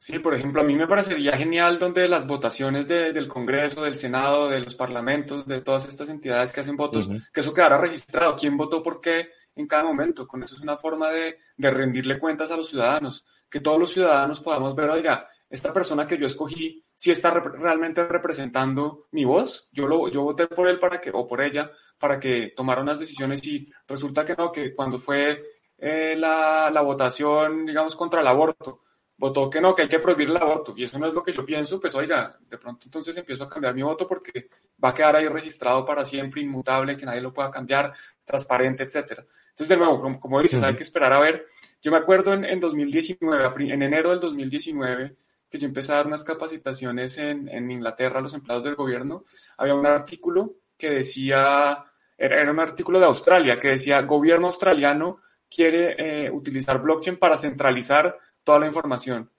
[0.00, 4.48] Sí, por ejemplo, a mí me parecería genial donde las votaciones del Congreso, del Senado,
[4.48, 8.56] de los parlamentos, de todas estas entidades que hacen votos, que eso quedara registrado, quién
[8.56, 10.26] votó por qué en cada momento.
[10.26, 13.92] Con eso es una forma de, de rendirle cuentas a los ciudadanos, que todos los
[13.92, 19.68] ciudadanos podamos ver, oiga, esta persona que yo escogí si está realmente representando mi voz.
[19.72, 23.00] Yo, lo, yo voté por él para que, o por ella para que tomara unas
[23.00, 25.42] decisiones y resulta que no, que cuando fue
[25.76, 28.84] eh, la, la, votación, digamos, contra el aborto,
[29.16, 30.72] votó que no, que hay que prohibir el aborto.
[30.76, 33.48] Y eso no es lo que yo pienso, pues oiga, de pronto entonces empiezo a
[33.48, 34.48] cambiar mi voto porque
[34.82, 37.92] va a quedar ahí registrado para siempre, inmutable, que nadie lo pueda cambiar,
[38.24, 39.26] transparente, etcétera.
[39.48, 41.48] Entonces, de nuevo, como, dices, hay que esperar a ver.
[41.82, 45.16] Yo me acuerdo en, en 2019, en enero del 2019,
[45.50, 49.24] que yo empecé a dar unas capacitaciones en, en Inglaterra a los empleados del gobierno,
[49.56, 51.84] había un artículo que decía,
[52.16, 58.16] era, un artículo de Australia, que decía, gobierno australiano quiere eh, utilizar blockchain para centralizar
[58.44, 59.30] toda la información.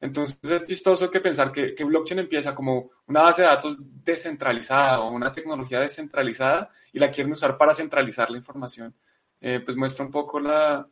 [0.00, 5.00] Entonces es chistoso que pensar que, que, blockchain empieza como una base de datos descentralizada
[5.00, 8.94] o una tecnología descentralizada y la quieren usar para centralizar la información.
[9.40, 10.86] Eh, pues muestra un poco la,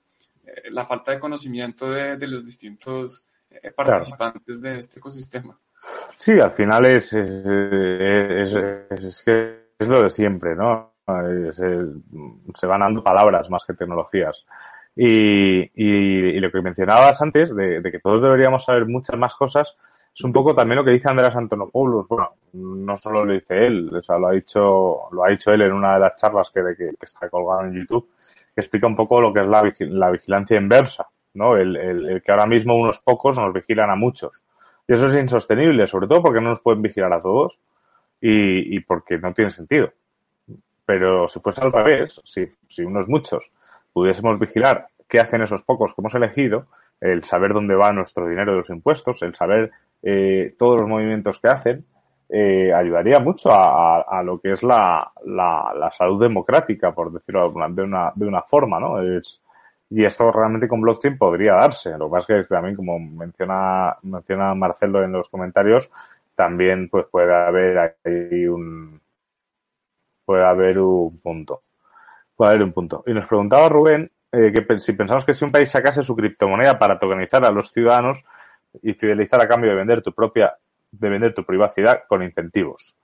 [0.44, 3.24] eh, la falta de conocimiento de, de los distintos
[3.62, 5.58] eh, participantes de este ecosistema.
[6.16, 10.94] Sí, al final es, es, es, que es lo de siempre, ¿no?
[12.54, 14.44] se van dando palabras más que tecnologías.
[14.94, 19.76] Y, y, lo que mencionabas antes, de, que todos deberíamos saber muchas más cosas,
[20.14, 22.08] es un poco también lo que dice Andrés Antonopoulos.
[22.08, 25.62] Bueno, no solo lo dice él, o sea, lo ha dicho, lo ha dicho él
[25.62, 28.08] en una de las charlas que, que, que está colgado en YouTube,
[28.54, 31.06] que explica un poco lo que es la, la vigilancia inversa.
[31.36, 31.56] ¿No?
[31.56, 34.42] El, el, que ahora mismo unos pocos nos vigilan a muchos.
[34.88, 37.58] Y eso es insostenible, sobre todo porque no nos pueden vigilar a todos
[38.20, 39.92] y, y porque no tiene sentido.
[40.84, 43.50] pero si fuese al revés, si, si unos muchos
[43.92, 46.66] pudiésemos vigilar qué hacen esos pocos que hemos elegido,
[47.00, 49.70] el saber dónde va nuestro dinero de los impuestos, el saber
[50.02, 51.84] eh, todos los movimientos que hacen,
[52.28, 57.50] eh, ayudaría mucho a, a, lo que es la, la, la, salud democrática, por decirlo
[57.50, 59.00] de una, de una forma, ¿no?
[59.00, 59.40] Es,
[59.90, 61.96] y esto realmente con blockchain podría darse.
[61.96, 65.90] Lo que pasa es que también, como menciona, menciona Marcelo en los comentarios,
[66.34, 69.00] también pues puede haber ahí un
[70.24, 71.62] puede haber un punto.
[72.34, 73.04] Puede haber un punto.
[73.06, 76.78] Y nos preguntaba Rubén eh, que si pensamos que si un país sacase su criptomoneda
[76.78, 78.24] para tokenizar a los ciudadanos
[78.82, 80.56] y fidelizar a cambio de vender tu propia
[80.90, 82.96] de vender tu privacidad con incentivos.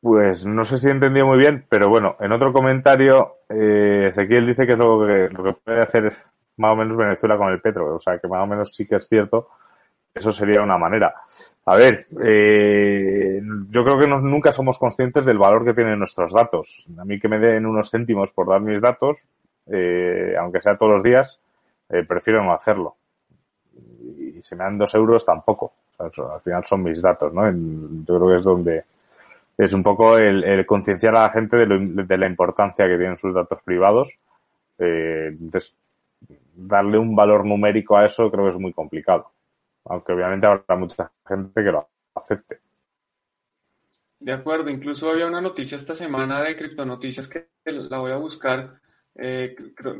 [0.00, 4.46] Pues no sé si he entendido muy bien, pero bueno, en otro comentario, eh, Ezequiel
[4.46, 6.22] dice que, es lo que lo que puede hacer es
[6.56, 8.96] más o menos Venezuela con el petro, o sea que más o menos sí que
[8.96, 9.48] es cierto,
[10.14, 11.14] eso sería una manera.
[11.66, 16.86] A ver, eh, yo creo que nunca somos conscientes del valor que tienen nuestros datos.
[16.98, 19.26] A mí que me den unos céntimos por dar mis datos,
[19.66, 21.40] eh, aunque sea todos los días,
[21.90, 22.96] eh, prefiero no hacerlo
[24.40, 25.72] y si me dan dos euros tampoco.
[25.98, 27.50] Al final son mis datos, ¿no?
[27.50, 28.84] Yo creo que es donde
[29.60, 33.18] es un poco el, concienciar a la gente de, lo, de, la importancia que tienen
[33.18, 34.08] sus datos privados.
[34.78, 35.76] Eh, entonces,
[36.54, 39.32] darle un valor numérico a eso creo que es muy complicado.
[39.84, 42.60] Aunque obviamente habrá mucha gente que lo acepte.
[44.18, 48.80] De acuerdo, incluso había una noticia esta semana de criptonoticias que la voy a buscar.
[49.14, 49.54] Eh,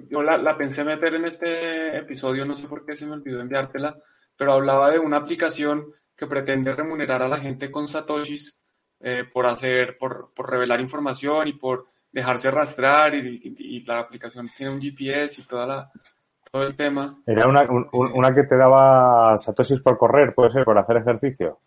[0.08, 3.40] yo la, la, pensé meter en este episodio, no sé por qué se me olvidó
[3.40, 3.98] enviártela,
[4.36, 8.59] pero hablaba de una aplicación que pretende remunerar a la gente con satoshis
[9.00, 14.00] eh, por hacer, por, por, revelar información y por dejarse arrastrar y, y, y, la
[14.00, 15.90] aplicación tiene un GPS y toda la,
[16.50, 17.18] todo el tema.
[17.26, 21.60] Era una, un, una que te daba satoshis por correr, puede ser, por hacer ejercicio.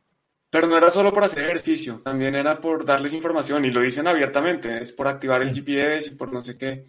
[0.50, 4.08] Pero no era solo por hacer ejercicio, también era por darles información y lo dicen
[4.08, 6.86] abiertamente, es por activar el GPS y por no sé qué.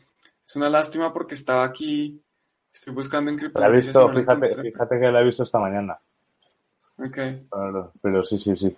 [0.46, 2.22] Es una lástima porque estaba aquí,
[2.70, 3.62] estoy buscando en cripto.
[3.62, 5.98] La he visto, no fíjate, fíjate que la he visto esta mañana.
[6.98, 7.16] Ok.
[7.50, 8.76] Pero, pero sí, sí, sí.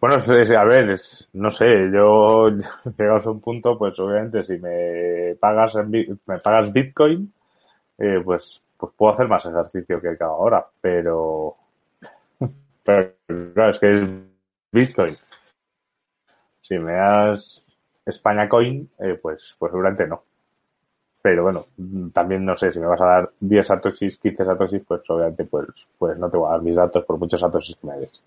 [0.00, 2.48] Bueno, es, a ver, es, no sé, yo
[2.98, 7.32] llegados a un punto, pues obviamente si me pagas en, me pagas Bitcoin,
[7.98, 11.56] eh, pues, pues puedo hacer más ejercicio que cada hora, pero,
[12.84, 13.12] pero
[13.54, 14.08] claro, es que es
[14.72, 15.14] Bitcoin.
[16.62, 17.64] Si me das
[18.06, 20.22] España Coin, eh, pues, pues seguramente no.
[21.22, 21.66] Pero bueno,
[22.12, 25.68] también no sé, si me vas a dar 10 satoshis, 15 satoshis, pues obviamente pues,
[25.98, 28.22] pues no te voy a dar mis datos por muchos satoshis que me des.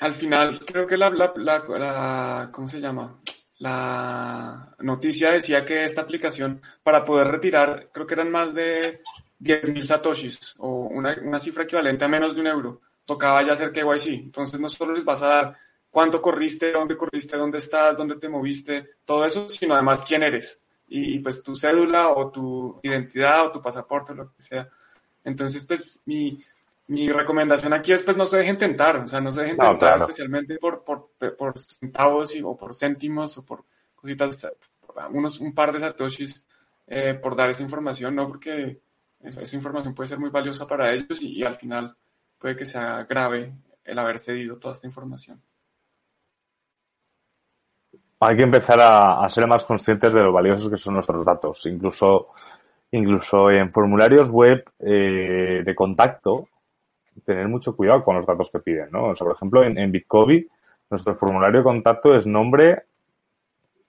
[0.00, 3.18] Al final, creo que la, la, la, ¿cómo se llama?
[3.58, 9.00] La noticia decía que esta aplicación, para poder retirar, creo que eran más de
[9.40, 13.72] 10.000 satoshis, o una, una cifra equivalente a menos de un euro, tocaba ya hacer
[13.72, 14.08] KYC.
[14.24, 15.56] Entonces, no solo les vas a dar
[15.90, 20.64] cuánto corriste, dónde corriste, dónde estás, dónde te moviste, todo eso, sino además quién eres
[20.88, 24.68] y, y, pues tu cédula o tu identidad o tu pasaporte lo que sea.
[25.22, 26.38] Entonces, pues mi,
[26.86, 29.70] mi recomendación aquí es pues no se dejen tentar, o sea, no se dejen no,
[29.70, 29.96] tentar claro.
[29.96, 34.48] especialmente por, por, por centavos y, o por céntimos o por cositas,
[35.10, 36.46] unos, un par de satoshis
[36.86, 38.80] eh, por dar esa información, no porque
[39.20, 41.96] esa, esa, información puede ser muy valiosa para ellos y, y al final
[42.38, 45.40] puede que sea grave el haber cedido toda esta información
[48.26, 51.66] hay que empezar a, a, ser más conscientes de lo valiosos que son nuestros datos.
[51.66, 52.28] Incluso,
[52.90, 56.48] incluso en formularios web eh, de contacto,
[57.24, 59.08] tener mucho cuidado con los datos que piden, ¿no?
[59.08, 60.48] O sea, por ejemplo, en, en Bitcoin,
[60.90, 62.84] nuestro formulario de contacto es nombre,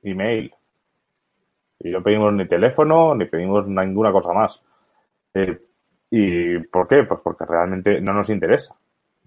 [0.03, 0.53] email.
[1.79, 4.61] Y no pedimos ni teléfono, ni pedimos ninguna cosa más.
[5.33, 5.59] Eh,
[6.09, 7.03] ¿Y por qué?
[7.03, 8.75] Pues porque realmente no nos interesa.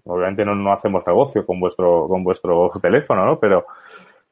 [0.05, 3.39] Obviamente no, no hacemos negocio con vuestro, con vuestro teléfono, ¿no?
[3.39, 3.65] Pero,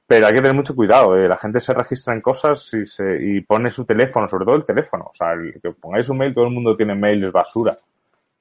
[0.08, 1.15] pero hay que tener mucho cuidado.
[1.15, 1.27] ¿eh?
[1.27, 4.65] La gente se registra en cosas y, se, y pone su teléfono, sobre todo el
[4.65, 5.06] teléfono.
[5.12, 7.75] O sea, el, que pongáis un mail, todo el mundo tiene mails basura.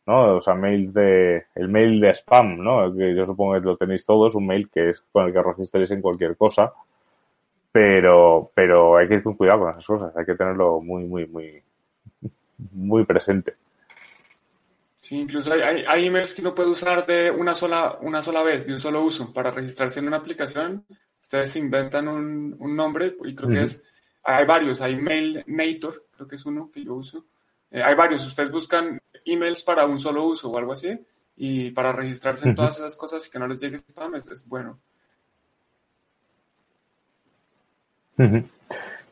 [0.07, 0.37] ¿No?
[0.37, 2.95] O sea, mail de, el mail de spam, ¿no?
[2.95, 5.91] Que yo supongo que lo tenéis todos, un mail que es con el que registréis
[5.91, 6.73] en cualquier cosa.
[7.73, 10.17] Pero, pero hay que ir con cuidado con esas cosas.
[10.17, 11.63] Hay que tenerlo muy, muy, muy,
[12.73, 13.55] muy presente.
[14.99, 18.43] Sí, incluso hay, hay, hay emails que uno puede usar de una sola, una sola
[18.43, 20.85] vez, de un solo uso, para registrarse en una aplicación
[21.27, 23.57] ustedes inventan un, un nombre y creo uh -huh.
[23.57, 23.83] que es,
[24.23, 27.27] hay varios, hay MailNator, creo que es uno que yo uso.
[27.71, 30.99] Eh, hay varios, ustedes buscan emails para un solo uso o algo así
[31.37, 34.47] y para registrarse en todas esas cosas y que no les llegue spam es, es
[34.47, 34.79] bueno.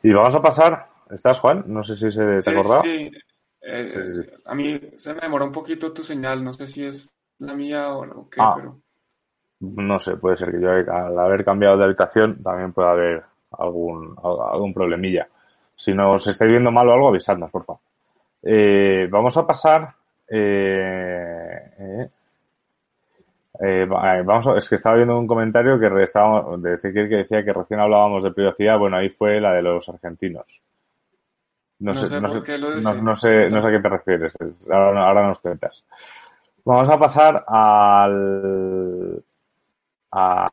[0.01, 1.63] Y vamos a pasar, ¿estás Juan?
[1.67, 2.81] No sé si se te sí, acordaba.
[2.81, 3.11] Sí.
[3.61, 4.29] Eh, sí, sí.
[4.45, 7.93] A mí se me demora un poquito tu señal, no sé si es la mía
[7.93, 8.53] o algo que, ah.
[8.55, 8.79] pero...
[9.59, 14.15] no sé, puede ser que yo al haber cambiado de habitación también pueda haber algún,
[14.23, 15.27] algún problemilla.
[15.75, 17.81] Si nos estáis viendo mal o algo, avisadnos, por favor.
[18.41, 19.93] Eh, vamos a pasar.
[20.27, 22.09] Eh, eh,
[23.61, 27.53] eh vamos a, es que estaba viendo un comentario que estábamos, de que decía que
[27.53, 28.77] recién hablábamos de privacidad.
[28.77, 30.61] Bueno, ahí fue la de los argentinos.
[31.79, 34.33] No, sé, no, sé, no, sé, no sé a qué te refieres.
[34.71, 35.83] Ahora, ahora nos cuentas.
[36.63, 39.23] Vamos a pasar al.
[40.11, 40.47] A,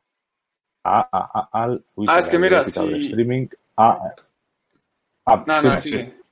[0.83, 1.83] a, al.
[2.07, 2.71] ah, es que mira, si...
[3.05, 3.47] Streaming.
[3.77, 6.22] no, no, sigue.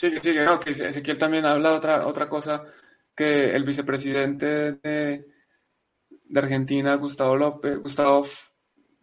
[0.00, 0.44] Sigue, sigue.
[0.46, 2.64] No, que Ezequiel también habla otra, otra cosa
[3.14, 5.26] que el vicepresidente de,
[6.24, 8.24] de Argentina, Gustavo López, Gustavo,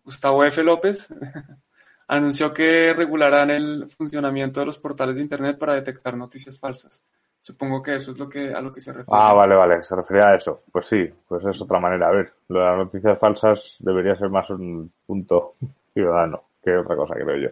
[0.04, 0.64] Gustavo F.
[0.64, 1.14] López,
[2.08, 7.06] anunció que regularán el funcionamiento de los portales de Internet para detectar noticias falsas.
[7.40, 9.22] Supongo que eso es lo que, a lo que se refiere.
[9.22, 10.64] Ah, vale, vale, se refería a eso.
[10.72, 12.08] Pues sí, pues es otra manera.
[12.08, 15.54] A ver, lo de las noticias falsas debería ser más un punto
[15.94, 17.50] ciudadano que otra cosa, creo yo.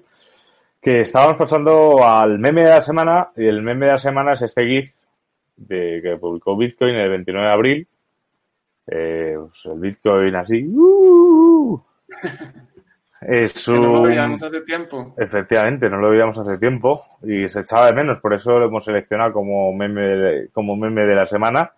[0.85, 4.43] Que estábamos pasando al meme de la semana, y el meme de la semana es
[4.43, 4.93] este GIF
[5.55, 7.87] de, que publicó Bitcoin el 29 de abril.
[8.85, 10.63] Eh, pues el Bitcoin así.
[10.63, 11.81] ¡uh!
[13.19, 13.81] Es un...
[13.81, 15.15] no lo veíamos hace tiempo.
[15.17, 18.85] Efectivamente, no lo veíamos hace tiempo y se echaba de menos, por eso lo hemos
[18.85, 21.71] seleccionado como meme de, como meme de la semana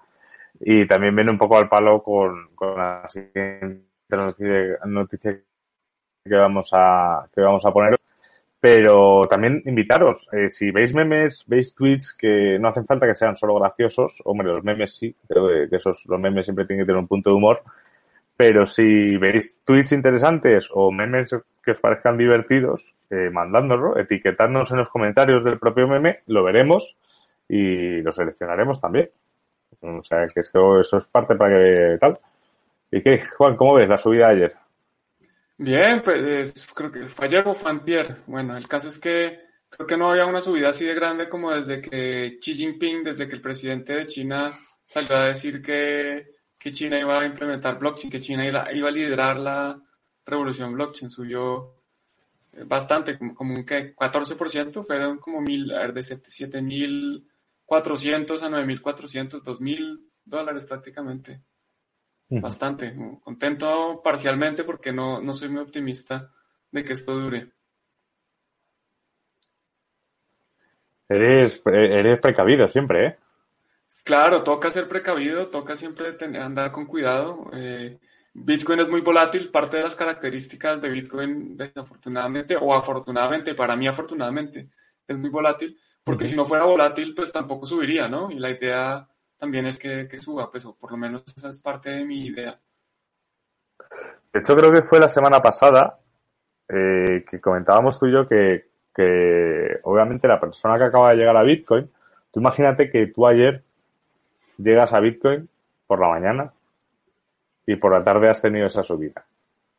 [0.60, 3.86] y también viene un poco al palo con, con la siguiente
[4.84, 5.40] noticia,
[6.26, 7.98] que vamos a que vamos a poner.
[8.60, 13.38] Pero también invitaros, eh, si veis memes, veis tweets que no hacen falta que sean
[13.38, 17.00] solo graciosos, hombre, los memes sí, creo que esos, los memes siempre tienen que tener
[17.00, 17.62] un punto de humor,
[18.36, 24.78] pero si veis tweets interesantes o memes que os parezcan divertidos, eh, mandándolo, etiquetadnos en
[24.78, 26.98] los comentarios del propio meme, lo veremos
[27.50, 29.10] y lo seleccionaremos también.
[29.82, 32.20] O sea, que eso, eso es parte para que tal.
[32.92, 34.56] ¿Y qué, Juan, cómo ves la subida ayer?
[35.58, 38.24] Bien, pues creo que fue ayer o.
[38.28, 39.40] Bueno, el caso es que
[39.70, 43.28] creo que no había una subida así de grande como desde que Xi Jinping, desde
[43.28, 48.12] que el presidente de China salió a decir que que China iba a implementar blockchain,
[48.12, 49.82] que China iba, a liderar la
[50.26, 51.10] revolución blockchain.
[51.10, 51.76] Subió
[52.54, 59.44] eh, bastante, como, un que 14%, fueron como mil, a ver, de 7.400 a 9.400,
[59.44, 61.42] 2.000 dólares prácticamente.
[62.30, 62.94] Bastante.
[63.24, 66.32] Contento parcialmente porque no, no soy muy optimista
[66.72, 67.52] de que esto dure.
[71.10, 73.18] Eres, eres precavido siempre, ¿eh?
[74.04, 77.50] Claro, toca ser precavido, toca siempre tener, andar con cuidado.
[77.54, 77.98] Eh,
[78.34, 83.88] Bitcoin es muy volátil, parte de las características de Bitcoin, desafortunadamente o afortunadamente, para mí
[83.88, 84.70] afortunadamente,
[85.08, 88.30] es muy volátil, porque si no fuera volátil, pues tampoco subiría, ¿no?
[88.30, 91.92] Y la idea también es que, suba, pues o por lo menos esa es parte
[91.92, 92.60] de mi idea.
[94.34, 96.00] De hecho, creo que fue la semana pasada
[96.68, 101.38] eh, que comentábamos tú y yo que, que obviamente la persona que acaba de llegar
[101.38, 101.90] a Bitcoin,
[102.32, 103.64] tú imagínate que tú ayer
[104.58, 105.48] llegas a Bitcoin
[105.86, 106.54] por la mañana
[107.66, 109.26] y por la tarde has tenido esa subida.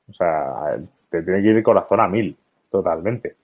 [0.09, 0.79] O sea,
[1.11, 2.37] te tiene que ir el corazón a mil,
[2.71, 3.37] totalmente.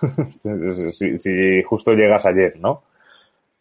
[0.90, 2.84] si, justo llegas ayer, ¿no?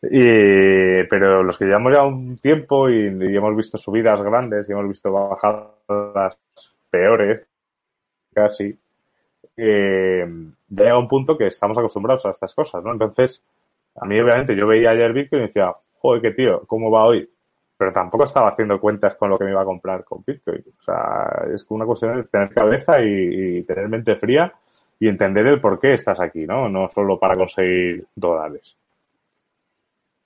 [0.03, 4.87] Y, pero los que llevamos ya un tiempo y, hemos visto subidas grandes y hemos
[4.87, 6.37] visto bajadas
[6.89, 7.47] peores,
[8.33, 8.77] casi,
[9.57, 10.25] eh,
[10.69, 12.91] llega un punto que estamos acostumbrados a estas cosas, ¿no?
[12.91, 13.43] Entonces,
[13.95, 17.29] a mí obviamente yo veía ayer Bitcoin y decía, joder, qué tío, ¿cómo va hoy?
[17.77, 20.63] Pero tampoco estaba haciendo cuentas con lo que me iba a comprar con Bitcoin.
[20.77, 24.53] O sea, es una cuestión de tener cabeza y, tener mente fría
[24.99, 26.69] y entender el por qué estás aquí, ¿no?
[26.69, 28.77] No solo para conseguir dólares.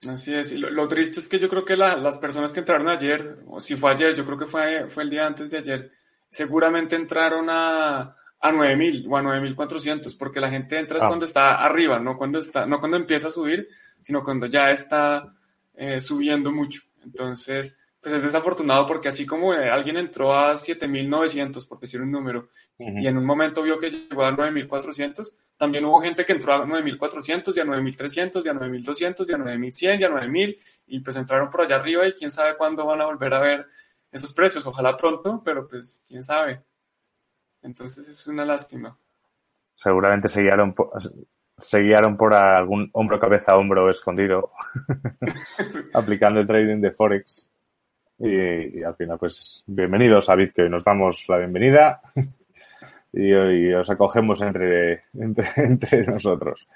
[0.09, 0.51] Así es.
[0.51, 3.75] Y lo, triste es que yo creo que las personas que entraron ayer, o si
[3.75, 5.91] fue ayer, yo creo que fue, fue el día antes de ayer,
[6.29, 11.07] seguramente entraron a, a 9000 o a 9400, porque la gente entra ah.
[11.07, 13.67] cuando está arriba, no cuando está, no cuando empieza a subir,
[14.01, 15.33] sino cuando ya está
[15.73, 16.81] eh, subiendo mucho.
[17.03, 17.75] Entonces,
[18.05, 22.49] pues es desafortunado porque así como eh, alguien entró a 7.900, por decir un número,
[22.77, 26.67] y en un momento vio que llegó a 9.400, también hubo gente que entró a
[26.67, 31.15] 9.400 y a 9.300 y a 9.200 y a 9.100 y a 9.000 y pues
[31.15, 33.65] entraron por allá arriba y quién sabe cuándo van a volver a ver
[34.11, 34.67] esos precios.
[34.67, 36.61] Ojalá pronto, pero pues quién sabe.
[37.63, 38.95] Entonces es una lástima.
[39.73, 40.75] Seguramente se guiaron,
[41.57, 44.51] se guiaron por algún hombro, cabeza, hombro escondido,
[45.95, 47.49] aplicando el trading de Forex.
[48.17, 50.71] Y, al final, pues, bienvenidos a Bitcoin.
[50.71, 52.01] Nos damos la bienvenida
[53.13, 56.67] y, hoy os acogemos entre, entre, nosotros.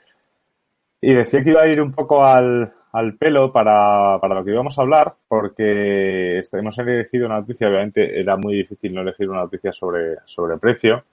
[1.01, 4.51] Y decía que iba a ir un poco al, al pelo para, para lo que
[4.51, 9.41] íbamos a hablar, porque hemos elegido una noticia, obviamente era muy difícil no elegir una
[9.41, 11.05] noticia sobre, sobre precio,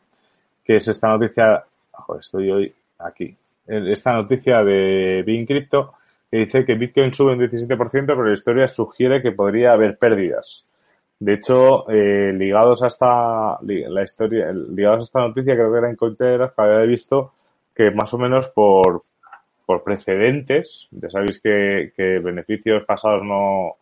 [0.64, 1.64] que es esta noticia,
[2.18, 3.37] estoy hoy aquí,
[3.68, 5.95] esta noticia de Bean Crypto,
[6.31, 10.64] dice que Bitcoin sube un 17%, pero la historia sugiere que podría haber pérdidas.
[11.18, 15.91] De hecho, eh, ligados a esta, la historia, ligados a esta noticia, creo que era
[15.91, 17.33] en Cointelegraph, que había visto
[17.74, 19.05] que más o menos por,
[19.64, 23.77] por precedentes, ya sabéis que, que beneficios pasados no,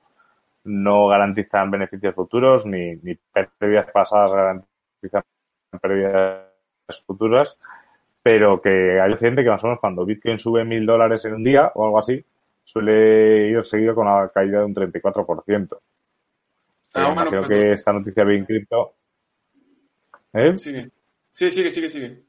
[0.65, 3.17] no garantizan beneficios futuros, ni, ni
[3.59, 5.23] pérdidas pasadas garantizan
[5.81, 6.45] pérdidas
[7.07, 7.57] futuras,
[8.23, 11.45] pero que hay gente que más o menos cuando Bitcoin sube mil dólares en un
[11.45, 12.25] día o algo así,
[12.65, 15.79] suele ir seguido con una caída de un 34%.
[16.95, 18.95] Ah, bueno, creo que esta noticia bien cripto.
[20.33, 20.57] ¿Eh?
[20.57, 20.91] Sigue.
[21.31, 22.25] Sí, sigue, sigue, sigue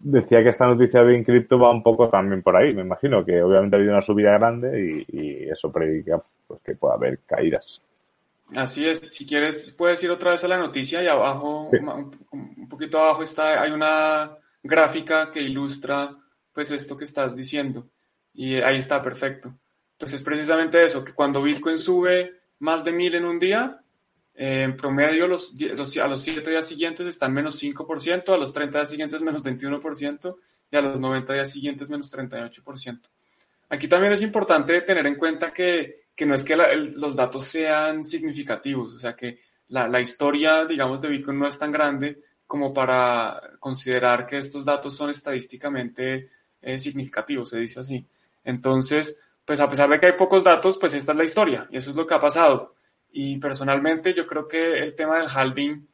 [0.00, 2.74] decía que esta noticia de Incrypto va un poco también por ahí.
[2.74, 6.94] Me imagino que obviamente ha habido una subida grande y, eso predica pues, que pueda
[6.94, 7.82] haber caídas.
[8.56, 8.98] Así es.
[9.14, 11.68] Si quieres, puedes ir otra vez a la noticia y abajo,
[12.32, 16.16] un, poquito abajo está, hay una gráfica que ilustra
[16.52, 17.86] pues esto que estás diciendo.
[18.32, 19.54] Y ahí está, perfecto.
[19.98, 23.80] Pues es precisamente eso, que cuando Bitcoin sube más de mil en un día,
[24.34, 25.52] en promedio, a los
[26.22, 30.36] 7 días siguientes están menos 5%, a los 30 días siguientes menos 21%
[30.70, 33.00] y a los 90 días siguientes menos 38%.
[33.68, 38.02] Aquí también es importante tener en cuenta que, que no es que los datos sean
[38.02, 42.72] significativos, o sea que la, la, historia, digamos, de Bitcoin no es tan grande como
[42.72, 48.04] para considerar que estos datos son estadísticamente eh, significativos, se dice así.
[48.44, 51.78] Entonces, pues a pesar de que hay pocos datos, pues esta es la historia y
[51.78, 52.74] eso es lo que ha pasado.
[53.10, 55.88] Y personalmente yo creo que el tema del halving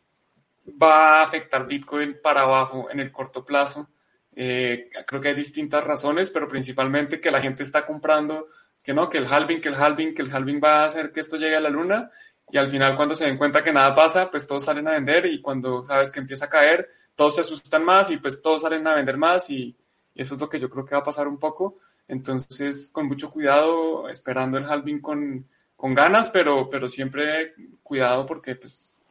[0.82, 3.88] va a afectar Bitcoin para abajo en el corto plazo.
[4.34, 8.48] Eh, creo que hay distintas razones, pero principalmente que la gente está comprando
[8.82, 11.20] que no, que el halving, que el halving, que el halving va a hacer que
[11.20, 12.10] esto llegue a la luna
[12.50, 15.26] y al final cuando se den cuenta que nada pasa, pues todos salen a vender
[15.26, 18.86] y cuando sabes que empieza a caer, todos se asustan más y pues todos salen
[18.86, 19.76] a vender más y,
[20.14, 21.78] y eso es lo que yo creo que va a pasar un poco.
[22.08, 25.44] Entonces, con mucho cuidado, esperando el halving con,
[25.76, 29.02] con ganas, pero, pero siempre cuidado porque pues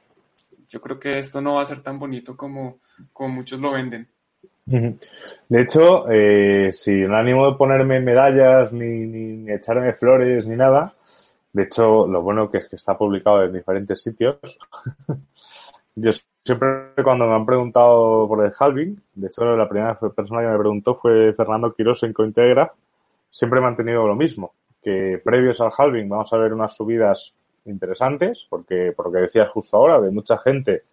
[0.67, 2.79] yo creo que esto no va a ser tan bonito como,
[3.13, 4.07] como muchos lo venden.
[4.65, 10.95] De hecho, eh, sin ánimo de ponerme medallas ni, ni, echarme flores ni nada,
[11.53, 14.37] de hecho, lo bueno que es que está publicado en diferentes sitios.
[15.95, 16.11] Yo
[16.43, 20.59] siempre cuando me han preguntado por el halving, de hecho la primera persona que me
[20.59, 22.73] preguntó fue Fernando Quiroz en Cointegra,
[23.35, 27.33] siempre he mantenido lo mismo que previos al halving vamos a ver unas subidas
[27.65, 30.83] interesantes, porque por lo que decías justo ahora, de mucha gente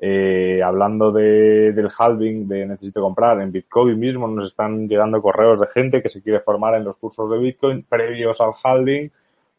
[0.00, 5.60] eh, hablando de, del halving, de necesito comprar, en Bitcoin mismo nos están llegando correos
[5.60, 9.12] de gente que se quiere formar en los cursos de Bitcoin previos al halving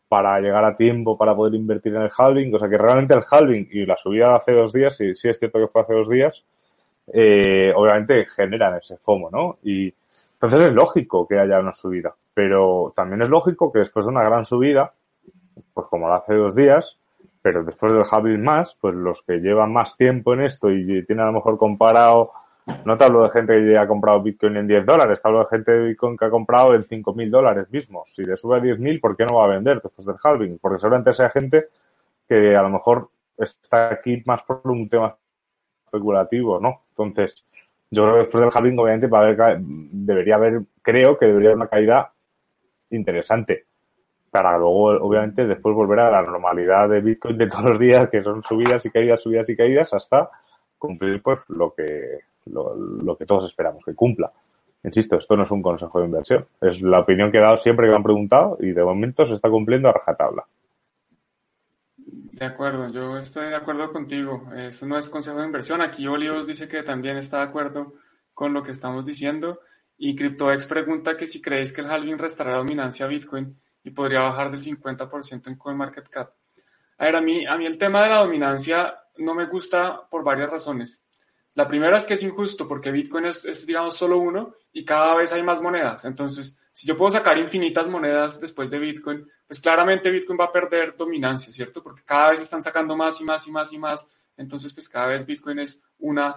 [0.08, 2.56] para llegar a tiempo para poder invertir en el halving.
[2.56, 5.30] O sea que realmente el halving y la subida de hace dos días, y sí
[5.30, 6.44] es cierto que fue hace dos días,
[7.14, 9.60] eh, obviamente generan ese FOMO, ¿no?
[9.64, 9.94] Y
[10.36, 12.14] entonces es lógico que haya una subida.
[12.34, 14.94] Pero también es lógico que después de una gran subida,
[15.74, 17.00] pues como lo hace dos días,
[17.42, 21.24] pero después del halving más, pues los que llevan más tiempo en esto y tienen
[21.24, 22.32] a lo mejor comparado,
[22.84, 25.46] no te hablo de gente que ha comprado Bitcoin en 10 dólares, te hablo de
[25.46, 28.04] gente de Bitcoin que ha comprado en 5 mil dólares mismo.
[28.12, 30.58] Si le sube a 10 mil, ¿por qué no va a vender después del halving?
[30.60, 31.68] Porque seguramente sea gente
[32.28, 35.16] que a lo mejor está aquí más por un tema
[35.86, 36.82] especulativo, ¿no?
[36.90, 37.44] Entonces,
[37.92, 41.50] yo creo que después del halving, obviamente, va a haber, debería haber, creo que debería
[41.50, 42.14] haber una caída
[42.90, 43.66] interesante
[44.36, 48.22] para luego, obviamente, después volver a la normalidad de Bitcoin de todos los días, que
[48.22, 50.30] son subidas y caídas, subidas y caídas, hasta
[50.78, 54.32] cumplir pues lo que, lo, que todos esperamos que cumpla.
[54.84, 56.46] Insisto, esto no es un consejo de inversión.
[56.60, 59.36] Es la opinión que he dado siempre que me han preguntado y de momento se
[59.36, 60.44] está cumpliendo a rajatabla.
[62.18, 64.50] De acuerdo, yo estoy de acuerdo contigo.
[64.56, 65.82] Eso no es consejo de inversión.
[65.82, 67.96] Aquí Olivos dice que también está de acuerdo
[68.34, 69.60] con lo que estamos diciendo.
[69.98, 74.22] Y CryptoX pregunta que si creéis que el halving restará dominancia a Bitcoin y podría
[74.22, 76.34] bajar del 50% en CoinMarketCap.
[76.98, 80.24] A ver, a mí, a mí el tema de la dominancia no me gusta por
[80.24, 81.06] varias razones.
[81.54, 85.16] La primera es que es injusto porque Bitcoin es, es, digamos, solo uno y cada
[85.16, 86.06] vez hay más monedas.
[86.06, 90.52] Entonces, si yo puedo sacar infinitas monedas después de Bitcoin, pues claramente Bitcoin va a
[90.52, 91.82] perder dominancia, ¿cierto?
[91.82, 94.06] Porque cada vez están sacando más y más y más y más.
[94.36, 96.36] Entonces, pues cada vez Bitcoin es una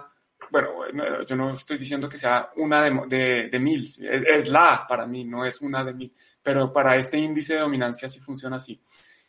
[0.49, 5.25] bueno, yo no estoy diciendo que sea una de, de, mil, es, la para mí,
[5.25, 8.81] no es una de mil, pero para este índice de dominancia sí funciona así.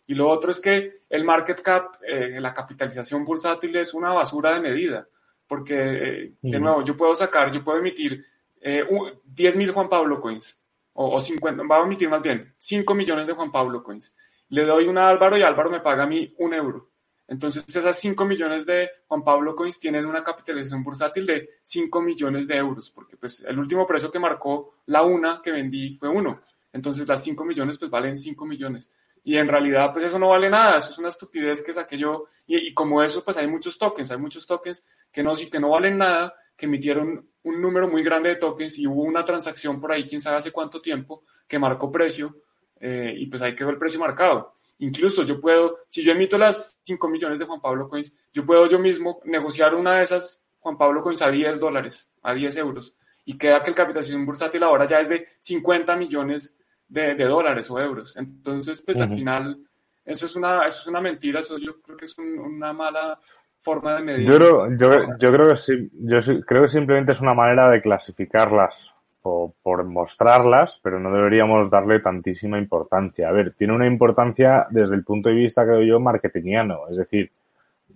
[0.06, 4.54] Y lo otro es que el market cap, eh, la capitalización bursátil es una basura
[4.54, 5.08] de medida,
[5.48, 8.24] porque, eh, de nuevo, yo puedo sacar, yo puedo emitir
[8.60, 8.84] eh,
[9.24, 10.56] 10 mil Juan Pablo coins,
[11.02, 14.14] o, o 50, va a emitir más bien 5 millones de Juan Pablo Coins.
[14.50, 16.90] Le doy una a Álvaro y Álvaro me paga a mí un euro.
[17.26, 22.46] Entonces, esas 5 millones de Juan Pablo Coins tienen una capitalización bursátil de 5 millones
[22.46, 26.38] de euros, porque pues el último precio que marcó la una que vendí fue uno.
[26.70, 28.90] Entonces, las 5 millones pues valen 5 millones.
[29.24, 32.26] Y en realidad, pues eso no vale nada, eso es una estupidez que saqué yo.
[32.46, 35.70] Y, y como eso, pues hay muchos tokens, hay muchos tokens que no, que no
[35.70, 39.90] valen nada, que emitieron un número muy grande de tokens y hubo una transacción por
[39.90, 42.36] ahí, quién sabe hace cuánto tiempo, que marcó precio
[42.78, 44.54] eh, y pues ahí quedó el precio marcado.
[44.80, 48.66] Incluso yo puedo, si yo emito las 5 millones de Juan Pablo Coins, yo puedo
[48.66, 52.94] yo mismo negociar una de esas Juan Pablo Coins a 10 dólares, a 10 euros.
[53.24, 56.56] Y queda que el capitalización bursátil ahora ya es de 50 millones
[56.88, 58.16] de, de dólares o euros.
[58.16, 59.58] Entonces, pues al final,
[60.04, 63.18] eso es una, eso es una mentira, eso yo creo que es un, una mala
[63.60, 64.26] forma de medir.
[64.26, 67.80] Yo creo, yo, yo creo que sí, yo creo que simplemente es una manera de
[67.80, 68.92] clasificarlas
[69.22, 73.28] o por mostrarlas, pero no deberíamos darle tantísima importancia.
[73.28, 76.88] A ver, tiene una importancia desde el punto de vista, creo yo, marketingiano.
[76.90, 77.30] Es decir,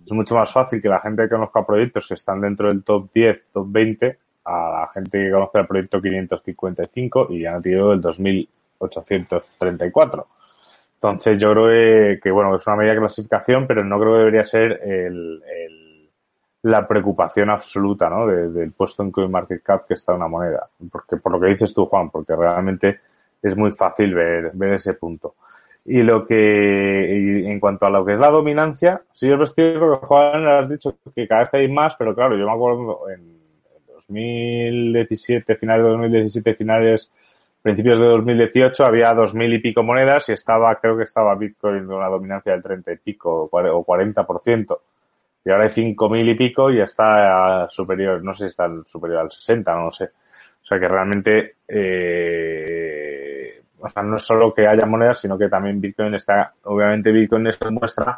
[0.05, 3.45] es mucho más fácil que la gente conozca proyectos que están dentro del top 10,
[3.51, 8.01] top 20, a la gente que conoce el proyecto 555 y ya no tiene el
[8.01, 10.27] 2834.
[11.09, 14.79] Entonces yo creo que, bueno, es una media clasificación, pero no creo que debería ser
[14.83, 15.41] el
[16.65, 18.25] la preocupación absoluta, ¿no?
[18.25, 20.67] De, del puesto en CoinMarketCap que está una moneda.
[20.91, 23.01] Porque, por lo que dices tú, Juan, porque realmente
[23.39, 25.35] es muy fácil ver, ver ese punto.
[25.85, 29.91] Y lo que, y en cuanto a lo que es la dominancia, sí es cierto
[29.91, 33.37] que Juan has dicho que cada vez hay más, pero claro, yo me acuerdo en
[33.93, 37.11] 2017, finales de 2017, finales,
[37.65, 41.87] principios de 2018, había dos mil y pico monedas y estaba, creo que estaba Bitcoin
[41.87, 44.83] con una dominancia del 30 y pico o 40 por ciento
[45.43, 49.31] y ahora hay 5.000 y pico y está superior, no sé si está superior al
[49.31, 50.05] 60, no lo sé.
[50.05, 55.49] O sea que realmente, eh, o sea, no es solo que haya monedas, sino que
[55.49, 58.17] también Bitcoin está, obviamente Bitcoin es muestra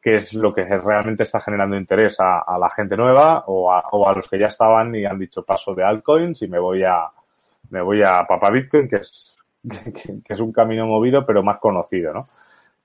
[0.00, 3.80] que es lo que realmente está generando interés a, a la gente nueva o a,
[3.90, 6.84] o a, los que ya estaban y han dicho paso de altcoins y me voy
[6.84, 7.08] a,
[7.74, 9.36] me voy a Papa Bitcoin, que es,
[10.24, 12.28] que, es un camino movido pero más conocido, ¿no?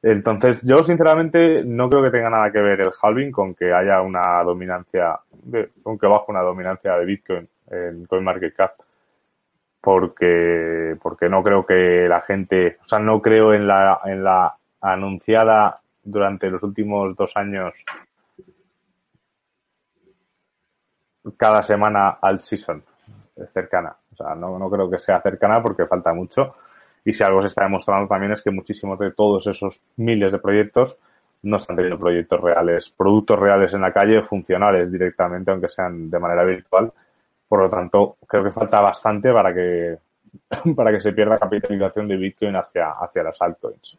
[0.01, 4.01] Entonces, yo sinceramente no creo que tenga nada que ver el halving con que haya
[4.01, 8.71] una dominancia, de, con que baje una dominancia de Bitcoin en CoinMarketCap.
[9.81, 14.55] Porque, porque no creo que la gente, o sea, no creo en la, en la
[14.81, 17.73] anunciada durante los últimos dos años
[21.37, 22.83] cada semana al season
[23.47, 23.95] cercana.
[24.13, 26.55] O sea, no, no creo que sea cercana porque falta mucho
[27.05, 30.39] y si algo se está demostrando también es que muchísimos de todos esos miles de
[30.39, 30.97] proyectos
[31.41, 36.19] no están teniendo proyectos reales, productos reales en la calle, funcionales directamente, aunque sean de
[36.19, 36.91] manera virtual.
[37.47, 39.97] Por lo tanto, creo que falta bastante para que,
[40.75, 43.97] para que se pierda capitalización de Bitcoin hacia, hacia las altcoins.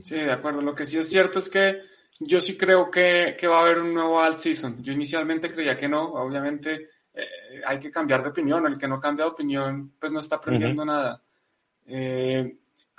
[0.00, 0.60] Sí, de acuerdo.
[0.60, 1.80] Lo que sí es cierto es que
[2.20, 4.82] yo sí creo que, que va a haber un nuevo alt season.
[4.82, 6.04] Yo inicialmente creía que no.
[6.14, 8.66] Obviamente eh, hay que cambiar de opinión.
[8.66, 10.88] El que no cambia de opinión, pues no está aprendiendo uh -huh.
[10.88, 11.22] nada.
[11.86, 12.56] Eh,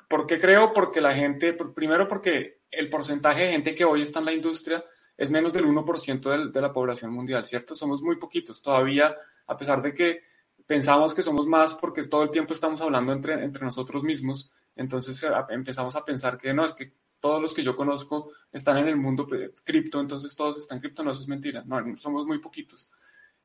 [0.08, 0.72] ¿Por qué creo?
[0.74, 4.84] Porque la gente, primero porque el porcentaje de gente que hoy está en la industria
[5.18, 7.76] es menos del 1% de, de la población mundial, ¿cierto?
[7.76, 8.62] Somos muy poquitos.
[8.62, 9.16] Todavía,
[9.48, 10.22] a pesar de que
[10.66, 15.22] pensamos que somos más porque todo el tiempo estamos hablando entre, entre nosotros mismos, entonces
[15.24, 18.88] eh, empezamos a pensar que no, es que todos los que yo conozco están en
[18.88, 19.28] el mundo
[19.64, 22.90] cripto, entonces todos están cripto, no, eso es mentira, no, somos muy poquitos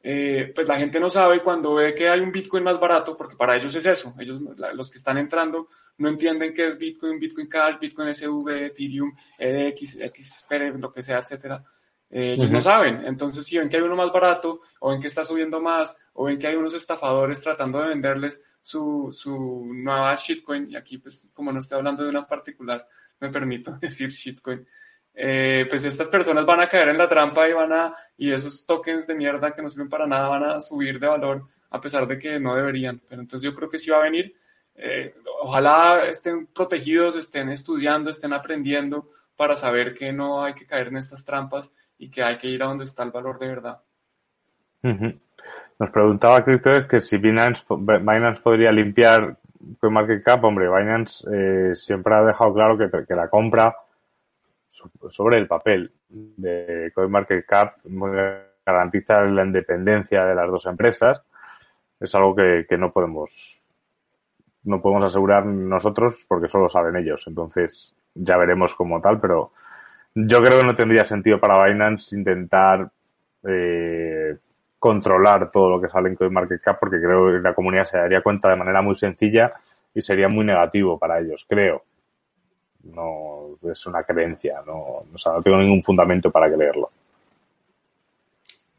[0.02, 3.36] eh, pues la gente no sabe cuando ve que hay un Bitcoin más barato, porque
[3.36, 4.40] para ellos es eso, ellos,
[4.74, 9.98] los que están entrando, no entienden qué es Bitcoin, Bitcoin Cash, Bitcoin SV, Ethereum, EDX,
[10.12, 11.62] XPR, lo que sea, etcétera.
[12.08, 12.54] Eh, ellos uh -huh.
[12.54, 15.60] no saben, entonces si ven que hay uno más barato, o ven que está subiendo
[15.60, 20.76] más, o ven que hay unos estafadores tratando de venderles su, su nueva shitcoin, y
[20.76, 22.86] aquí pues como no estoy hablando de una particular,
[23.20, 24.66] me permito decir shitcoin,
[25.14, 28.64] eh, pues estas personas van a caer en la trampa y van a, y esos
[28.64, 32.06] tokens de mierda que no sirven para nada van a subir de valor a pesar
[32.06, 33.00] de que no deberían.
[33.08, 34.34] Pero entonces yo creo que sí va a venir.
[34.74, 40.88] Eh, ojalá estén protegidos, estén estudiando, estén aprendiendo para saber que no hay que caer
[40.88, 43.78] en estas trampas y que hay que ir a donde está el valor de verdad.
[44.82, 49.38] Nos preguntaba Crypto que si Binance, Binance podría limpiar
[49.82, 50.44] Market Cap.
[50.44, 53.76] Hombre, Binance eh, siempre ha dejado claro que, que la compra
[54.70, 57.78] sobre el papel de CoinMarketCap
[58.64, 61.22] garantiza la independencia de las dos empresas.
[61.98, 63.60] Es algo que, no podemos
[64.62, 67.24] no podemos asegurar nosotros porque solo saben ellos.
[67.26, 69.52] Entonces ya veremos como tal, pero
[70.14, 72.90] yo creo que no tendría sentido para Binance intentar
[73.46, 74.36] eh,
[74.78, 78.48] controlar todo lo que sale en CoinMarketCap porque creo que la comunidad se daría cuenta
[78.48, 79.52] de manera muy sencilla
[79.94, 81.84] y sería muy negativo para ellos, creo.
[82.84, 86.90] No es una creencia, no, o sea, no tengo ningún fundamento para creerlo.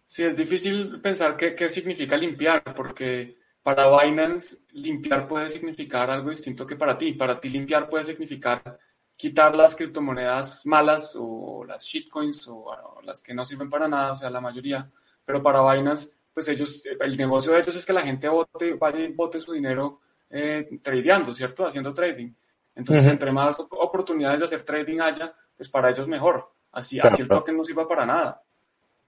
[0.06, 6.30] Sí, es difícil pensar qué, qué significa limpiar, porque para Binance limpiar puede significar algo
[6.30, 7.14] distinto que para ti.
[7.14, 8.80] Para ti limpiar puede significar
[9.16, 14.16] quitar las criptomonedas malas o las shitcoins o, las que no sirven para nada, o
[14.16, 14.89] sea, la mayoría.
[15.24, 18.99] Pero para Binance, pues ellos, el negocio de ellos es que la gente vote, vaya
[18.99, 19.99] y vote su dinero
[20.30, 21.68] eh, tradeando, ¿cierto?
[21.68, 22.32] Haciendo trading.
[22.76, 26.50] Entonces, entre más oportunidades de hacer trading haya, pues para ellos mejor.
[26.72, 28.42] Así, así el token no sirva para nada.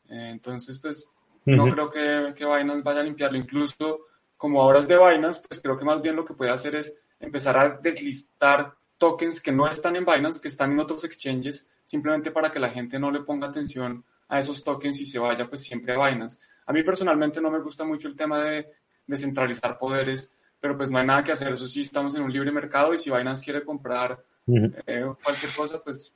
[0.10, 1.10] Eh, entonces, pues,
[1.46, 3.38] no creo que, que Binance vaya a limpiarlo.
[3.38, 4.08] Incluso,
[4.38, 6.94] como ahora es de Binance, pues creo que más bien lo que puede hacer es
[7.20, 12.32] empezar a deslistar tokens que no están en Binance, que están en otros exchanges, simplemente
[12.32, 15.64] para que la gente no le ponga atención a esos tokens y se vaya pues
[15.64, 16.40] siempre a Binance.
[16.66, 18.68] A mí personalmente no me gusta mucho el tema de
[19.06, 20.32] descentralizar poderes,
[20.64, 22.98] pero pues no hay nada que hacer, eso sí, estamos en un libre mercado y
[22.98, 26.14] si Binance quiere comprar eh, cualquier cosa, pues,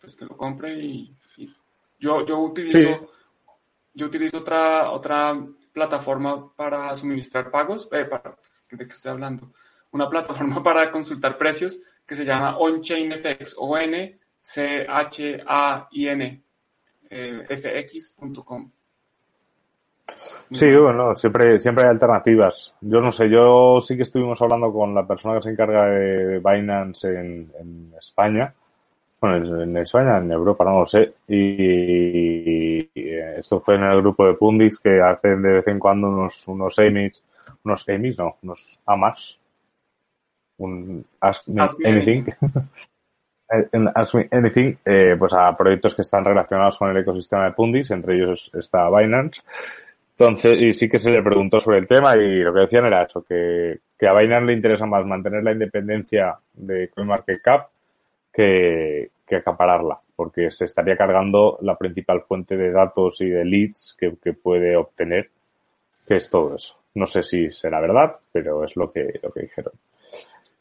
[0.00, 1.14] pues que lo compre y,
[1.98, 3.10] yo, yo utilizo,
[3.92, 5.38] yo utilizo otra, otra
[5.70, 8.38] plataforma para suministrar pagos, eh, para,
[8.70, 9.52] ¿de qué estoy hablando?
[9.90, 14.14] Una plataforma para consultar precios que se llama OnChainFX, O-N-C-H-A-I-N,
[17.10, 18.70] eh, fx.com.
[20.50, 22.74] Sí, bueno, siempre, siempre hay alternativas.
[22.80, 26.40] Yo no sé, yo sí que estuvimos hablando con la persona que se encarga de
[26.40, 28.52] Binance en, España,
[29.20, 32.90] bueno, en España, en Europa, no lo sé, y,
[33.38, 36.78] esto fue en el grupo de Pundis que hacen de vez en cuando unos, unos
[36.78, 37.22] Emmys,
[37.64, 39.38] unos Emmys, no, unos AMAS,
[40.58, 42.24] un Ask Me Anything.
[43.94, 47.90] Ask Me Anything, eh, pues a proyectos que están relacionados con el ecosistema de Pundis,
[47.92, 49.42] entre ellos está Binance.
[50.10, 53.04] Entonces, y sí que se le preguntó sobre el tema y lo que decían era
[53.04, 57.68] eso, que, a Binance le interesa más mantener la independencia de CoinMarketCap
[58.32, 63.96] que, que acapararla, porque se estaría cargando la principal fuente de datos y de leads
[63.98, 65.30] que, que puede obtener,
[66.06, 66.76] que es todo eso.
[66.94, 69.72] No sé si será verdad, pero es lo que, lo que dijeron.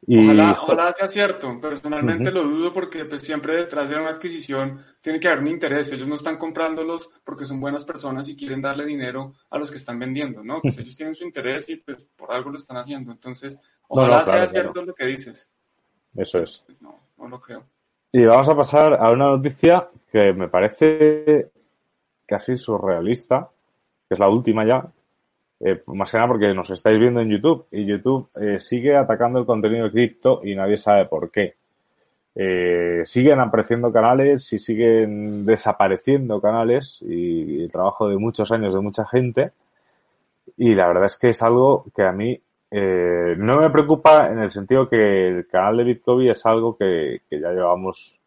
[0.08, 1.60] Ojalá, sea cierto.
[1.60, 5.92] Personalmente lo dudo porque pues, siempre detrás de una adquisición tiene que haber un interés.
[5.92, 9.78] Ellos no están comprándolos porque son buenas personas y quieren darle dinero a los que
[9.78, 10.60] están vendiendo, ¿no?
[10.62, 13.12] Pues ellos tienen su interés y pues por algo lo están haciendo.
[13.12, 15.52] Entonces, ojalá sea cierto lo que dices.
[16.16, 16.64] Eso es.
[16.66, 17.66] Pues no, no lo creo.
[18.12, 21.52] Y vamos a pasar a una noticia que me parece
[22.26, 23.50] casi surrealista,
[24.08, 24.92] que es la última ya,
[25.62, 29.40] eh, más que nada porque nos estáis viendo en YouTube y YouTube eh, sigue atacando
[29.40, 31.56] el contenido de cripto y nadie sabe por qué.
[32.36, 38.80] Eh, siguen apareciendo canales y siguen desapareciendo canales y, el trabajo de muchos años de
[38.80, 39.52] mucha gente.
[40.58, 42.40] Y la verdad es que es algo que a mí
[42.72, 47.40] no me preocupa en el sentido que el canal de Bitcoin es algo que, que
[47.40, 48.20] ya llevamos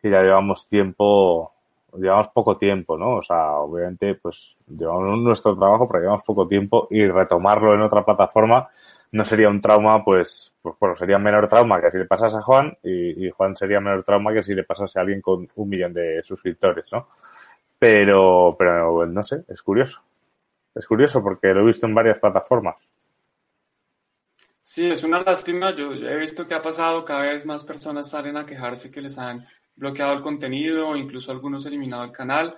[0.00, 1.52] que ya llevamos tiempo
[1.94, 3.16] llevamos poco tiempo, ¿no?
[3.16, 8.04] O sea, obviamente, pues llevamos nuestro trabajo, pero llevamos poco tiempo y retomarlo en otra
[8.04, 8.68] plataforma
[9.12, 12.42] no sería un trauma, pues, pues bueno, sería menor trauma que si le pasase a
[12.42, 15.92] Juan y, Juan sería menor trauma que si le pasase a alguien con un millón
[15.92, 17.08] de suscriptores, ¿no?
[17.78, 20.02] Pero, pero no sé, es curioso.
[20.74, 22.76] Es curioso porque lo he visto en varias plataformas.
[24.62, 25.74] Sí, es una lástima.
[25.74, 29.16] Yo he visto que ha pasado, cada vez más personas salen a quejarse que les
[29.16, 29.46] han
[29.76, 32.56] bloqueado el contenido, incluso algunos eliminado el canal.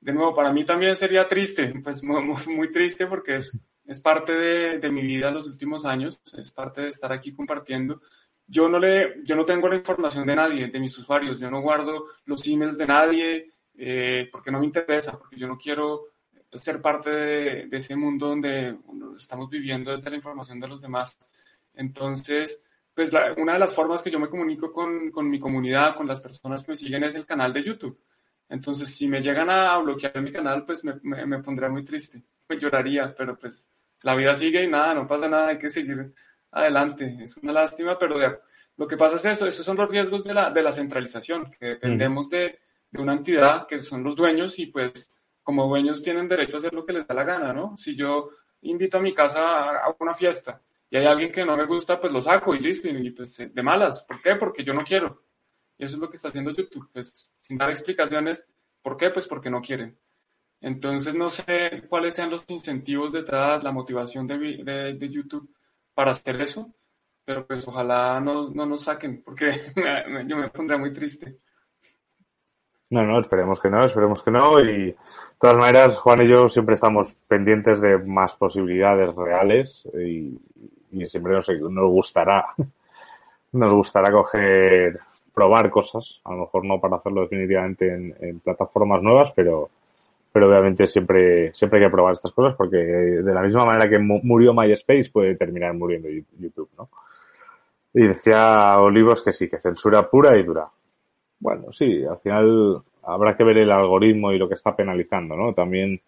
[0.00, 4.32] De nuevo, para mí también sería triste, pues muy, muy triste porque es, es parte
[4.32, 8.00] de, de, mi vida los últimos años, es parte de estar aquí compartiendo.
[8.46, 11.60] Yo no, le, yo no tengo la información de nadie, de mis usuarios, yo no
[11.60, 16.06] guardo los emails de nadie eh, porque no me interesa, porque yo no quiero
[16.52, 18.76] ser parte de, de ese mundo donde
[19.16, 21.18] estamos viviendo desde la información de los demás.
[21.74, 22.64] Entonces,
[22.98, 26.20] pues una de las formas que yo me comunico con, con, mi comunidad, con las
[26.20, 27.96] personas que me siguen, es el canal de YouTube.
[28.48, 32.58] Entonces, si me llegan a bloquear mi canal, pues me, me, pondría muy triste, me
[32.58, 33.72] lloraría, pero pues
[34.02, 36.12] la vida sigue y nada, no pasa nada, hay que seguir
[36.50, 37.18] adelante.
[37.22, 38.16] Es una lástima, pero
[38.76, 41.66] lo que pasa es eso, esos son los riesgos de la, de la centralización, que
[41.66, 42.58] dependemos de,
[42.90, 46.74] de una entidad que son los dueños y pues como dueños tienen derecho a hacer
[46.74, 47.76] lo que les da la gana, ¿no?
[47.76, 48.30] Si yo
[48.62, 50.60] invito a mi casa a una fiesta
[50.90, 53.50] y hay alguien que no me gusta, pues lo saco y listo, y pues eh,
[53.52, 54.02] de malas.
[54.02, 54.36] ¿Por qué?
[54.36, 55.22] Porque yo no quiero.
[55.76, 58.46] Y eso es lo que está haciendo YouTube, pues sin dar explicaciones.
[58.82, 59.10] ¿Por qué?
[59.10, 59.98] Pues porque no quieren.
[60.60, 65.54] Entonces no sé cuáles sean los incentivos detrás, la motivación de, de, YouTube
[65.94, 66.74] para hacer eso,
[67.24, 69.72] pero pues ojalá no, no nos saquen, porque
[70.26, 71.38] yo me pondría muy triste.
[72.90, 74.58] No, no, esperemos que no, esperemos que no.
[74.60, 74.96] Y de
[75.38, 80.38] todas maneras, Juan y yo siempre estamos pendientes de más posibilidades reales y,
[81.06, 82.46] siempre nos, nos gustará,
[83.52, 84.98] nos gustará coger,
[85.34, 86.20] probar cosas.
[86.24, 89.70] A lo mejor no para hacerlo definitivamente en, plataformas nuevas, pero,
[90.32, 93.98] pero obviamente siempre, siempre hay que probar estas cosas porque de la misma manera que
[93.98, 96.08] murió MySpace puede terminar muriendo
[96.38, 96.88] YouTube, ¿no?
[97.94, 100.68] Y decía Olivos que sí, que censura pura y dura.
[101.40, 105.54] Bueno, sí, al final habrá que ver el algoritmo y lo que está penalizando, ¿no?
[105.54, 106.00] También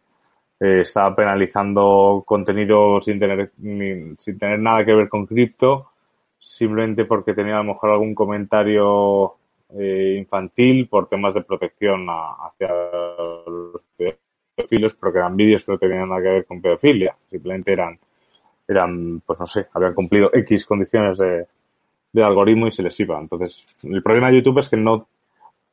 [0.60, 5.90] eh, está penalizando contenido sin tener, sin tener nada que ver con cripto,
[6.38, 9.34] simplemente porque tenía a lo mejor algún comentario
[9.70, 12.68] eh, infantil por temas de protección hacia
[13.46, 17.16] los pedofilos, pero que eran vídeos que no tenían nada que ver con pedofilia.
[17.30, 17.98] Simplemente eran,
[18.68, 21.46] eran, pues no sé, habían cumplido X condiciones de,
[22.12, 23.18] de algoritmo y se les iba.
[23.18, 25.08] Entonces, el problema de YouTube es que no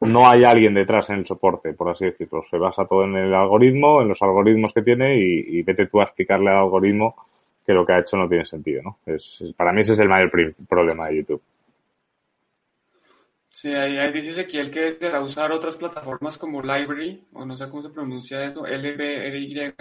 [0.02, 2.44] no hay alguien detrás en el soporte, por así decirlo.
[2.44, 6.04] Se basa todo en el algoritmo, en los algoritmos que tiene y, vete tú a
[6.04, 7.16] explicarle al algoritmo
[7.66, 9.00] que lo que ha hecho no tiene sentido, ¿no?
[9.06, 10.32] Es, para mí ese es el mayor
[10.68, 11.42] problema de YouTube.
[13.50, 17.82] Sí, ahí, dice Ezequiel que será usar otras plataformas como Library, o no sé cómo
[17.82, 19.74] se pronuncia eso, LBRY.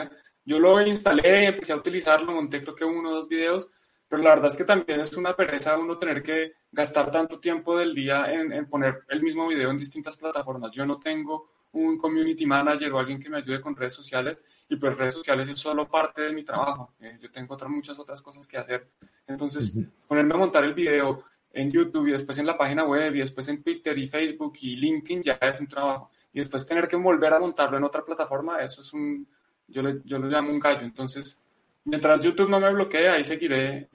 [0.46, 3.68] Yo lo instalé, empecé a utilizarlo, monté creo que uno o dos videos,
[4.08, 7.76] pero la verdad es que también es una pereza uno tener que gastar tanto tiempo
[7.76, 10.70] del día en, poner el mismo video en distintas plataformas.
[10.72, 14.76] Yo no tengo un community manager o alguien que me ayude con redes sociales y
[14.76, 16.94] pues redes sociales es solo parte de mi trabajo.
[17.00, 18.88] Eh, yo tengo otras, muchas otras cosas que hacer.
[19.26, 19.72] Entonces,
[20.06, 23.48] ponerme a montar el video en YouTube y después en la página web y después
[23.48, 26.10] en Twitter y Facebook y LinkedIn ya es un trabajo.
[26.32, 29.26] Y después tener que volver a montarlo en otra plataforma, eso es un,
[29.66, 30.82] yo, le, yo lo llamo un gallo.
[30.82, 31.42] Entonces,
[31.86, 33.88] Mientras YouTube no me bloquee, ahí seguiré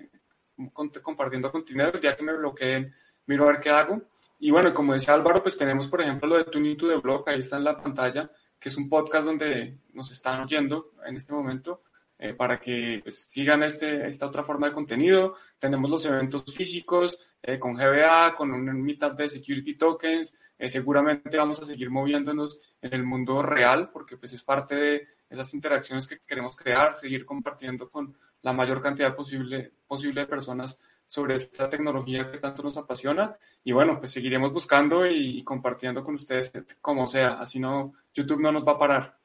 [1.03, 1.91] compartiendo contenido.
[1.91, 4.01] Día que me bloqueen, miro a ver qué hago.
[4.39, 7.39] Y bueno, como decía Álvaro, pues tenemos, por ejemplo, lo de Tunito de Blog, ahí
[7.39, 11.83] está en la pantalla, que es un podcast donde nos están oyendo en este momento.
[12.23, 15.33] Eh, para que pues, sigan este, esta otra forma de contenido.
[15.57, 20.37] Tenemos los eventos físicos eh, con GBA, con un meetup de security tokens.
[20.55, 25.07] Eh, seguramente vamos a seguir moviéndonos en el mundo real porque pues, es parte de
[25.31, 30.77] esas interacciones que queremos crear, seguir compartiendo con la mayor cantidad posible, posible de personas
[31.07, 33.35] sobre esta tecnología que tanto nos apasiona.
[33.63, 37.39] Y bueno, pues seguiremos buscando y, compartiendo con ustedes como sea.
[37.39, 39.20] Así no, YouTube no nos va a parar.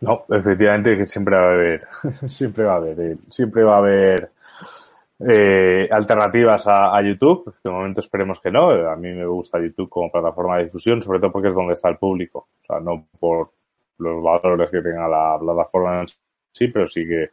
[0.00, 1.80] No, efectivamente que siempre va a haber,
[2.26, 4.30] siempre va a haber, eh, siempre va a haber
[5.20, 7.54] eh, alternativas a, YouTube.
[7.62, 8.70] De momento esperemos que no.
[8.70, 11.88] A mí me gusta YouTube como plataforma de difusión, sobre todo porque es donde está
[11.88, 12.48] el público.
[12.62, 13.50] O sea, no por
[13.98, 16.06] los valores que tenga la plataforma en
[16.52, 17.30] sí, pero sí que,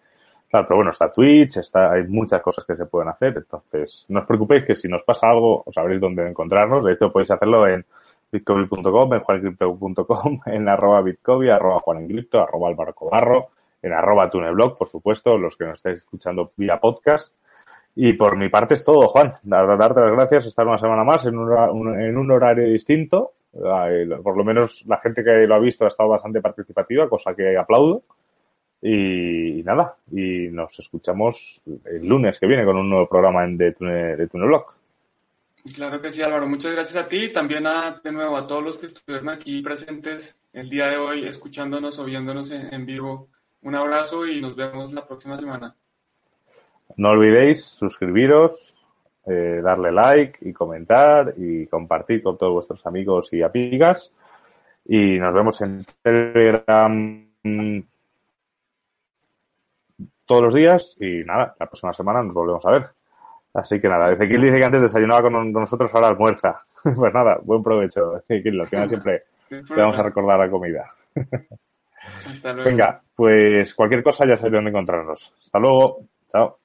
[0.50, 4.22] claro, pero bueno, está Twitch, está, hay muchas cosas que se pueden hacer, entonces no
[4.22, 7.68] os preocupéis que si nos pasa algo, os sabréis dónde encontrarnos, de hecho podéis hacerlo
[7.68, 7.86] en
[8.32, 9.22] bitcoin.com, en
[10.46, 13.50] en arroba bitcoin, arroba juanencrypto, arroba cobarro,
[13.82, 17.36] en arroba tuneblog, por supuesto, los que nos estáis escuchando vía podcast.
[17.94, 19.34] Y por mi parte es todo, Juan.
[19.44, 24.44] Darte las gracias, estar una semana más en un, en un horario distinto por lo
[24.44, 28.04] menos la gente que lo ha visto ha estado bastante participativa, cosa que aplaudo.
[28.84, 33.72] Y, nada, y nos escuchamos el lunes que viene con un nuevo programa en de,
[33.72, 34.74] de Tunelblog.
[35.76, 36.48] Claro que sí, Álvaro.
[36.48, 39.62] Muchas gracias a ti y también a, de nuevo a todos los que estuvieron aquí
[39.62, 43.30] presentes el día de hoy, escuchándonos o viéndonos en vivo.
[43.62, 45.76] Un abrazo y nos vemos la próxima semana.
[46.98, 48.76] No olvidéis suscribiros,
[49.26, 54.12] eh, darle like y comentar y compartir con todos vuestros amigos y amigas.
[54.86, 57.28] Y nos vemos en Telegram
[60.26, 63.01] todos los días y nada, la próxima semana nos volvemos a ver.
[63.54, 66.62] Así que nada, Ezequiel dice que antes desayunaba con nosotros, ahora almuerza.
[66.84, 70.92] Pues nada, buen provecho, Ezequiel, lo que siempre te vamos a recordar la comida.
[72.66, 75.36] Venga, pues cualquier cosa ya sabéis dónde encontrarnos.
[75.40, 76.00] Hasta luego.
[76.28, 76.61] Chao.